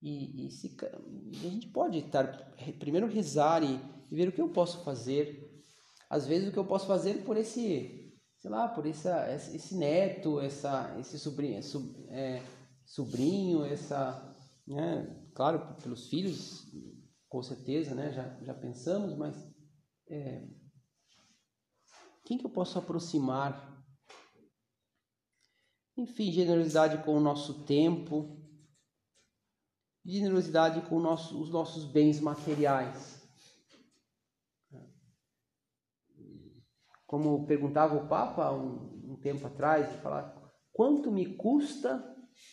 e, 0.00 0.46
e 0.46 0.50
se, 0.50 0.76
a 0.82 1.48
gente 1.48 1.68
pode 1.68 1.98
estar, 1.98 2.54
primeiro 2.78 3.06
rezar 3.06 3.62
e 3.62 3.80
e 4.12 4.14
ver 4.14 4.28
o 4.28 4.32
que 4.32 4.42
eu 4.42 4.50
posso 4.50 4.84
fazer. 4.84 5.50
Às 6.10 6.26
vezes 6.26 6.46
o 6.46 6.52
que 6.52 6.58
eu 6.58 6.66
posso 6.66 6.86
fazer 6.86 7.24
por 7.24 7.38
esse, 7.38 8.01
sei 8.42 8.50
lá, 8.50 8.68
por 8.68 8.84
essa, 8.86 9.32
esse 9.32 9.76
neto, 9.76 10.40
essa, 10.40 10.96
esse 10.98 11.16
sobrinho, 11.16 11.60
é, 12.10 12.42
sobrinho 12.84 13.64
essa, 13.64 14.36
né, 14.66 15.30
claro, 15.32 15.76
pelos 15.80 16.08
filhos, 16.08 16.66
com 17.28 17.40
certeza, 17.40 17.94
né, 17.94 18.10
já, 18.10 18.36
já 18.42 18.52
pensamos, 18.52 19.16
mas 19.16 19.36
é, 20.10 20.44
quem 22.24 22.36
que 22.36 22.44
eu 22.44 22.50
posso 22.50 22.76
aproximar? 22.80 23.80
Enfim, 25.96 26.32
generosidade 26.32 27.04
com 27.04 27.16
o 27.16 27.20
nosso 27.20 27.64
tempo, 27.64 28.42
generosidade 30.04 30.80
com 30.88 30.98
nosso, 30.98 31.40
os 31.40 31.48
nossos 31.48 31.84
bens 31.84 32.18
materiais. 32.18 33.21
Como 37.12 37.44
perguntava 37.46 37.94
o 37.94 38.08
Papa 38.08 38.50
um, 38.52 39.12
um 39.12 39.20
tempo 39.20 39.46
atrás, 39.46 39.94
falava, 39.96 40.34
quanto 40.72 41.12
me 41.12 41.36
custa 41.36 42.02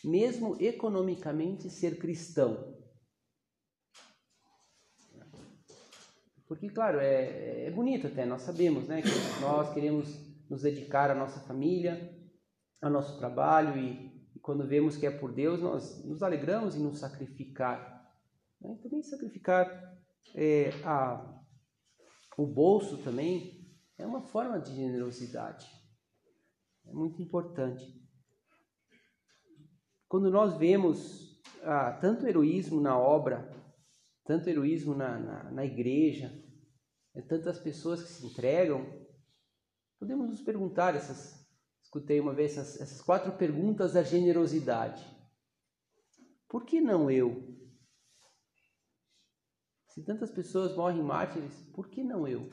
mesmo 0.03 0.61
economicamente 0.61 1.69
ser 1.69 1.97
cristão? 1.97 2.77
Porque, 6.45 6.67
claro, 6.67 6.99
é, 6.99 7.67
é 7.67 7.71
bonito 7.71 8.07
até, 8.07 8.25
nós 8.25 8.41
sabemos 8.41 8.85
né, 8.85 9.01
que 9.01 9.41
nós 9.41 9.73
queremos 9.73 10.09
nos 10.49 10.63
dedicar 10.63 11.09
à 11.09 11.15
nossa 11.15 11.39
família, 11.47 12.13
ao 12.81 12.91
nosso 12.91 13.17
trabalho 13.17 13.77
e, 13.77 14.11
e 14.35 14.39
quando 14.41 14.67
vemos 14.67 14.97
que 14.97 15.05
é 15.05 15.11
por 15.11 15.33
Deus, 15.33 15.61
nós 15.61 16.03
nos 16.03 16.21
alegramos 16.21 16.75
em 16.75 16.83
nos 16.83 16.99
sacrificar. 16.99 18.11
Né? 18.59 18.77
Também 18.83 19.01
sacrificar 19.03 19.65
é, 20.35 20.71
a, 20.83 21.39
o 22.37 22.45
bolso 22.45 22.97
também, 22.97 23.58
é 23.99 24.05
uma 24.05 24.21
forma 24.21 24.59
de 24.59 24.73
generosidade. 24.73 25.69
É 26.85 26.93
muito 26.93 27.21
importante. 27.21 27.85
Quando 30.07 30.31
nós 30.31 30.57
vemos 30.57 31.39
ah, 31.62 31.91
tanto 31.91 32.25
heroísmo 32.25 32.81
na 32.81 32.97
obra, 32.97 33.47
tanto 34.25 34.49
heroísmo 34.49 34.95
na, 34.95 35.19
na, 35.19 35.51
na 35.51 35.65
igreja, 35.65 36.31
é, 37.13 37.21
tantas 37.21 37.59
pessoas 37.59 38.01
que 38.01 38.09
se 38.09 38.25
entregam, 38.25 38.85
podemos 39.99 40.29
nos 40.29 40.41
perguntar 40.41 40.95
essas. 40.95 41.38
Escutei 41.81 42.19
uma 42.19 42.33
vez 42.33 42.57
essas, 42.57 42.79
essas 42.79 43.01
quatro 43.01 43.31
perguntas 43.33 43.93
da 43.93 44.03
generosidade. 44.03 45.03
Por 46.47 46.63
que 46.63 46.79
não 46.79 47.09
eu? 47.09 47.57
Se 49.88 50.03
tantas 50.05 50.29
pessoas 50.31 50.75
morrem 50.75 51.01
mártires, 51.01 51.53
por 51.73 51.89
que 51.89 52.03
não 52.03 52.27
eu? 52.27 52.47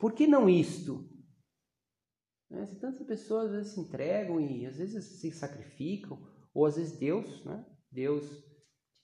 Por 0.00 0.14
que 0.14 0.26
não 0.26 0.48
isto? 0.48 1.06
Né? 2.48 2.64
Se 2.64 2.80
tantas 2.80 3.06
pessoas 3.06 3.48
às 3.48 3.52
vezes 3.52 3.74
se 3.74 3.80
entregam 3.80 4.40
e 4.40 4.64
às 4.64 4.78
vezes 4.78 5.20
se 5.20 5.30
sacrificam, 5.30 6.18
ou 6.54 6.64
às 6.64 6.76
vezes 6.76 6.98
Deus, 6.98 7.44
né? 7.44 7.66
Deus, 7.92 8.24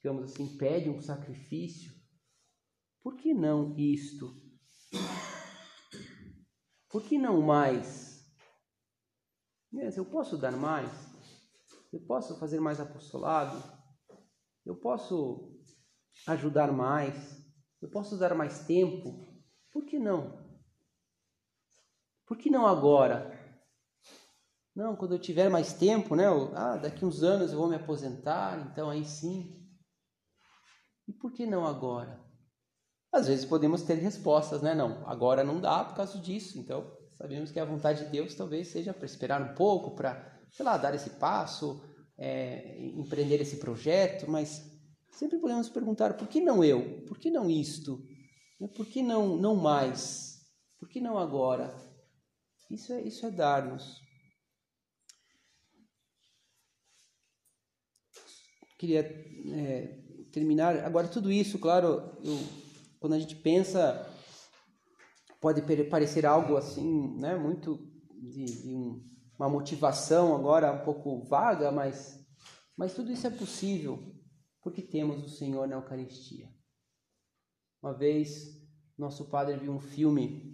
digamos 0.01 0.23
assim, 0.23 0.57
pede 0.57 0.89
um 0.89 0.99
sacrifício. 0.99 1.93
Por 3.03 3.15
que 3.15 3.31
não 3.31 3.77
isto? 3.77 4.41
Por 6.89 7.03
que 7.03 7.19
não 7.19 7.41
mais? 7.41 8.25
Eu 9.95 10.05
posso 10.05 10.35
dar 10.35 10.57
mais? 10.57 10.91
Eu 11.93 11.99
posso 12.07 12.39
fazer 12.39 12.59
mais 12.59 12.79
apostolado? 12.79 13.61
Eu 14.65 14.75
posso 14.77 15.61
ajudar 16.25 16.73
mais? 16.73 17.37
Eu 17.79 17.89
posso 17.91 18.17
dar 18.17 18.33
mais 18.33 18.65
tempo? 18.65 19.43
Por 19.71 19.85
que 19.85 19.99
não? 19.99 20.46
Por 22.27 22.37
que 22.37 22.49
não 22.49 22.67
agora? 22.67 23.33
Não, 24.75 24.95
quando 24.95 25.13
eu 25.13 25.19
tiver 25.19 25.49
mais 25.49 25.73
tempo, 25.73 26.13
né? 26.13 26.25
ah, 26.53 26.77
daqui 26.77 27.03
uns 27.03 27.23
anos 27.23 27.51
eu 27.51 27.57
vou 27.57 27.69
me 27.69 27.75
aposentar, 27.75 28.59
então 28.69 28.89
aí 28.89 29.05
sim. 29.05 29.65
E 31.07 31.13
por 31.13 31.31
que 31.31 31.47
não 31.47 31.65
agora? 31.65 32.21
Às 33.13 33.27
vezes 33.27 33.45
podemos 33.45 33.81
ter 33.81 33.95
respostas, 33.95 34.61
né? 34.61 34.75
Não, 34.75 35.07
agora 35.07 35.43
não 35.43 35.61
dá 35.61 35.85
por 35.85 35.95
causa 35.95 36.19
disso. 36.19 36.59
Então, 36.59 36.95
sabemos 37.13 37.49
que 37.49 37.59
a 37.59 37.65
vontade 37.65 38.03
de 38.03 38.11
Deus 38.11 38.35
talvez 38.35 38.67
seja 38.67 38.93
para 38.93 39.05
esperar 39.05 39.41
um 39.41 39.55
pouco, 39.55 39.95
para, 39.95 40.37
sei 40.51 40.65
lá, 40.65 40.77
dar 40.77 40.93
esse 40.93 41.11
passo, 41.11 41.81
é, 42.17 42.77
empreender 42.89 43.39
esse 43.41 43.57
projeto, 43.57 44.29
mas 44.29 44.61
sempre 45.11 45.39
podemos 45.39 45.69
perguntar: 45.69 46.17
por 46.17 46.27
que 46.27 46.41
não 46.41 46.61
eu? 46.61 47.05
Por 47.05 47.17
que 47.17 47.31
não 47.31 47.49
isto? 47.49 48.03
Por 48.75 48.85
que 48.85 49.01
não, 49.01 49.37
não 49.37 49.55
mais? 49.55 50.41
Por 50.77 50.89
que 50.89 50.99
não 50.99 51.17
agora? 51.17 51.86
Isso 52.69 52.91
é, 52.93 53.01
isso 53.01 53.25
é 53.25 53.31
dar-nos. 53.31 54.01
Queria 58.77 58.99
é, 59.01 60.03
terminar. 60.31 60.77
Agora, 60.85 61.07
tudo 61.07 61.31
isso, 61.31 61.57
claro, 61.57 62.17
eu, 62.23 62.37
quando 62.99 63.13
a 63.13 63.19
gente 63.19 63.35
pensa, 63.35 64.05
pode 65.39 65.61
parecer 65.85 66.25
algo 66.25 66.57
assim, 66.57 67.17
né, 67.17 67.35
muito 67.35 67.77
de, 68.11 68.45
de 68.45 68.75
um, 68.75 69.03
uma 69.39 69.49
motivação 69.49 70.35
agora 70.35 70.71
um 70.71 70.83
pouco 70.83 71.23
vaga, 71.23 71.71
mas, 71.71 72.19
mas 72.75 72.93
tudo 72.93 73.11
isso 73.11 73.25
é 73.25 73.31
possível 73.31 74.13
porque 74.61 74.81
temos 74.81 75.23
o 75.23 75.29
Senhor 75.29 75.67
na 75.67 75.75
Eucaristia. 75.75 76.49
Uma 77.81 77.97
vez 77.97 78.61
nosso 78.97 79.29
padre 79.29 79.57
viu 79.57 79.71
um 79.71 79.79
filme 79.79 80.46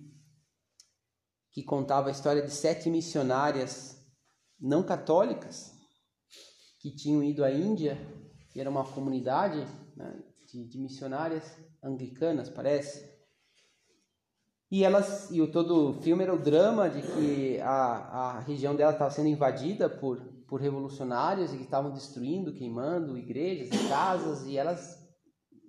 que 1.53 1.63
contava 1.63 2.09
a 2.09 2.11
história 2.11 2.41
de 2.41 2.51
sete 2.51 2.89
missionárias 2.89 4.03
não 4.59 4.81
católicas 4.81 5.71
que 6.79 6.91
tinham 6.93 7.23
ido 7.23 7.45
à 7.45 7.51
Índia, 7.51 7.97
e 8.55 8.59
era 8.59 8.69
uma 8.69 8.83
comunidade 8.83 9.65
né, 9.95 10.21
de, 10.47 10.67
de 10.67 10.79
missionárias 10.79 11.43
anglicanas, 11.81 12.49
parece. 12.49 13.13
E 14.71 14.83
elas, 14.83 15.29
e 15.29 15.41
o 15.41 15.51
todo 15.51 15.91
o 15.91 16.01
filme 16.01 16.23
era 16.23 16.33
o 16.33 16.41
drama 16.41 16.89
de 16.89 17.01
que 17.01 17.61
a, 17.61 18.37
a 18.37 18.39
região 18.39 18.75
dela 18.75 18.91
estava 18.91 19.11
sendo 19.11 19.27
invadida 19.27 19.87
por, 19.87 20.19
por 20.47 20.59
revolucionários 20.59 21.53
e 21.53 21.57
que 21.57 21.63
estavam 21.63 21.91
destruindo, 21.91 22.53
queimando 22.53 23.17
igrejas 23.17 23.69
e 23.69 23.87
casas, 23.87 24.45
e 24.47 24.57
elas 24.57 24.97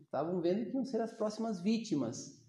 estavam 0.03 0.41
vendo 0.41 0.71
que 0.71 0.77
iam 0.77 0.87
ser 0.87 1.01
as 1.03 1.13
próximas 1.13 1.61
vítimas. 1.61 2.43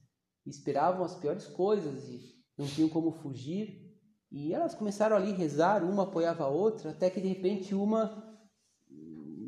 Esperavam 0.45 1.04
as 1.04 1.15
piores 1.15 1.48
coisas 1.48 2.08
e 2.08 2.35
não 2.57 2.65
tinham 2.65 2.89
como 2.89 3.11
fugir. 3.11 3.85
E 4.31 4.53
elas 4.53 4.75
começaram 4.75 5.15
ali 5.15 5.31
a 5.31 5.35
rezar, 5.35 5.83
uma 5.83 6.03
apoiava 6.03 6.43
a 6.43 6.49
outra, 6.49 6.91
até 6.91 7.09
que 7.09 7.21
de 7.21 7.27
repente 7.27 7.73
uma 7.73 8.23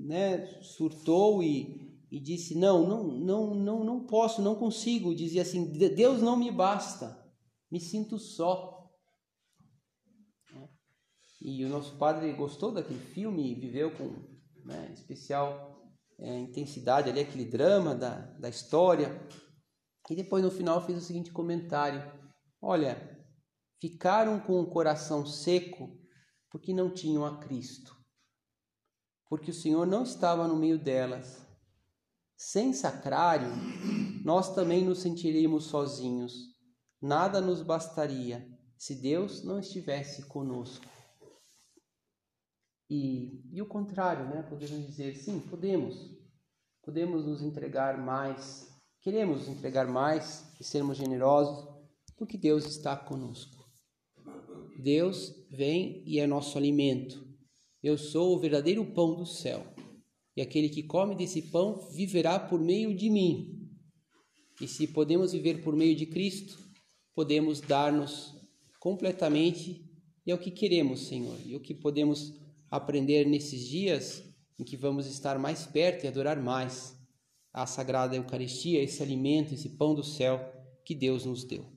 né, 0.08 0.46
surtou 0.62 1.44
e, 1.44 2.00
e 2.10 2.20
disse: 2.20 2.58
não, 2.58 2.88
não, 2.88 3.04
não, 3.04 3.54
não, 3.54 3.84
não 3.84 4.06
posso, 4.06 4.42
não 4.42 4.56
consigo. 4.56 5.14
Dizia 5.14 5.42
assim: 5.42 5.72
Deus 5.72 6.22
não 6.22 6.38
me 6.38 6.50
basta, 6.50 7.22
me 7.70 7.80
sinto 7.80 8.18
só. 8.18 8.76
E 11.40 11.64
o 11.64 11.70
nosso 11.70 11.98
padre 11.98 12.34
gostou 12.34 12.72
daquele 12.72 13.00
filme 13.00 13.54
viveu 13.54 13.92
com 13.92 14.10
né, 14.66 14.92
especial 14.94 15.94
é, 16.18 16.40
intensidade 16.40 17.10
ali 17.10 17.20
aquele 17.20 17.46
drama 17.46 17.94
da, 17.94 18.16
da 18.40 18.50
história. 18.50 19.22
E 20.10 20.16
depois 20.16 20.44
no 20.44 20.50
final 20.50 20.84
fez 20.86 20.98
o 20.98 21.06
seguinte 21.06 21.32
comentário: 21.32 22.02
Olha, 22.62 23.26
ficaram 23.80 24.40
com 24.40 24.60
o 24.60 24.70
coração 24.70 25.26
seco 25.26 25.96
porque 26.50 26.74
não 26.74 26.94
tinham 26.94 27.26
a 27.26 27.40
Cristo, 27.40 27.96
porque 29.30 29.52
o 29.52 29.54
Senhor 29.54 29.86
não 29.86 30.04
estava 30.04 30.48
no 30.48 30.56
meio 30.56 30.80
delas. 30.80 31.46
Sem 32.36 32.72
sacrário, 32.72 33.50
nós 34.24 34.54
também 34.54 34.86
nos 34.86 35.00
sentiríamos 35.00 35.66
sozinhos. 35.66 36.34
Nada 37.02 37.42
nos 37.42 37.62
bastaria 37.62 38.48
se 38.78 38.96
Deus 38.96 39.44
não 39.44 39.60
estivesse 39.60 40.28
conosco. 40.28 40.86
E, 42.90 43.44
e 43.52 43.62
o 43.62 43.68
contrário, 43.68 44.26
né? 44.30 44.44
Podemos 44.44 44.86
dizer, 44.86 45.16
sim, 45.16 45.40
podemos. 45.40 45.96
Podemos 46.84 47.26
nos 47.26 47.42
entregar 47.42 47.98
mais. 47.98 48.68
Queremos 49.02 49.40
nos 49.40 49.50
entregar 49.50 49.88
mais 49.88 50.46
e 50.60 50.64
sermos 50.64 50.98
generosos, 50.98 51.77
porque 52.18 52.38
Deus 52.38 52.66
está 52.66 52.98
conosco. 52.98 53.66
Deus 54.78 55.34
vem 55.50 56.04
e 56.06 56.20
é 56.20 56.28
nosso 56.28 56.58
alimento. 56.58 57.26
Eu 57.82 57.98
sou 57.98 58.36
o 58.36 58.40
verdadeiro 58.40 58.86
pão 58.94 59.16
do 59.16 59.26
céu. 59.26 59.66
E 60.36 60.42
aquele 60.42 60.70
que 60.70 60.84
come 60.84 61.16
desse 61.16 61.44
pão 61.44 61.90
viverá 61.92 62.40
por 62.40 62.60
meio 62.60 62.96
de 62.96 63.10
mim. 63.10 63.70
E 64.60 64.68
se 64.68 64.88
podemos 64.88 65.32
viver 65.32 65.64
por 65.64 65.76
meio 65.76 65.96
de 65.96 66.06
Cristo, 66.08 66.58
podemos 67.16 67.62
dar-nos 67.62 68.36
completamente 68.80 69.88
e 70.26 70.32
é 70.32 70.36
o 70.36 70.38
que 70.38 70.52
queremos, 70.52 71.08
Senhor, 71.08 71.38
e 71.46 71.56
o 71.56 71.60
que 71.62 71.74
podemos 71.74 72.34
aprender 72.70 73.26
nesses 73.26 73.66
dias 73.66 74.24
em 74.60 74.64
que 74.64 74.76
vamos 74.76 75.08
estar 75.08 75.40
mais 75.40 75.66
perto 75.66 76.04
e 76.04 76.08
adorar 76.08 76.42
mais 76.42 76.98
a 77.54 77.66
Sagrada 77.66 78.16
Eucaristia, 78.16 78.84
esse 78.84 79.02
alimento, 79.02 79.54
esse 79.54 79.70
pão 79.70 79.96
do 79.96 80.04
céu 80.04 80.40
que 80.84 80.94
Deus 80.94 81.26
nos 81.26 81.46
deu. 81.46 81.77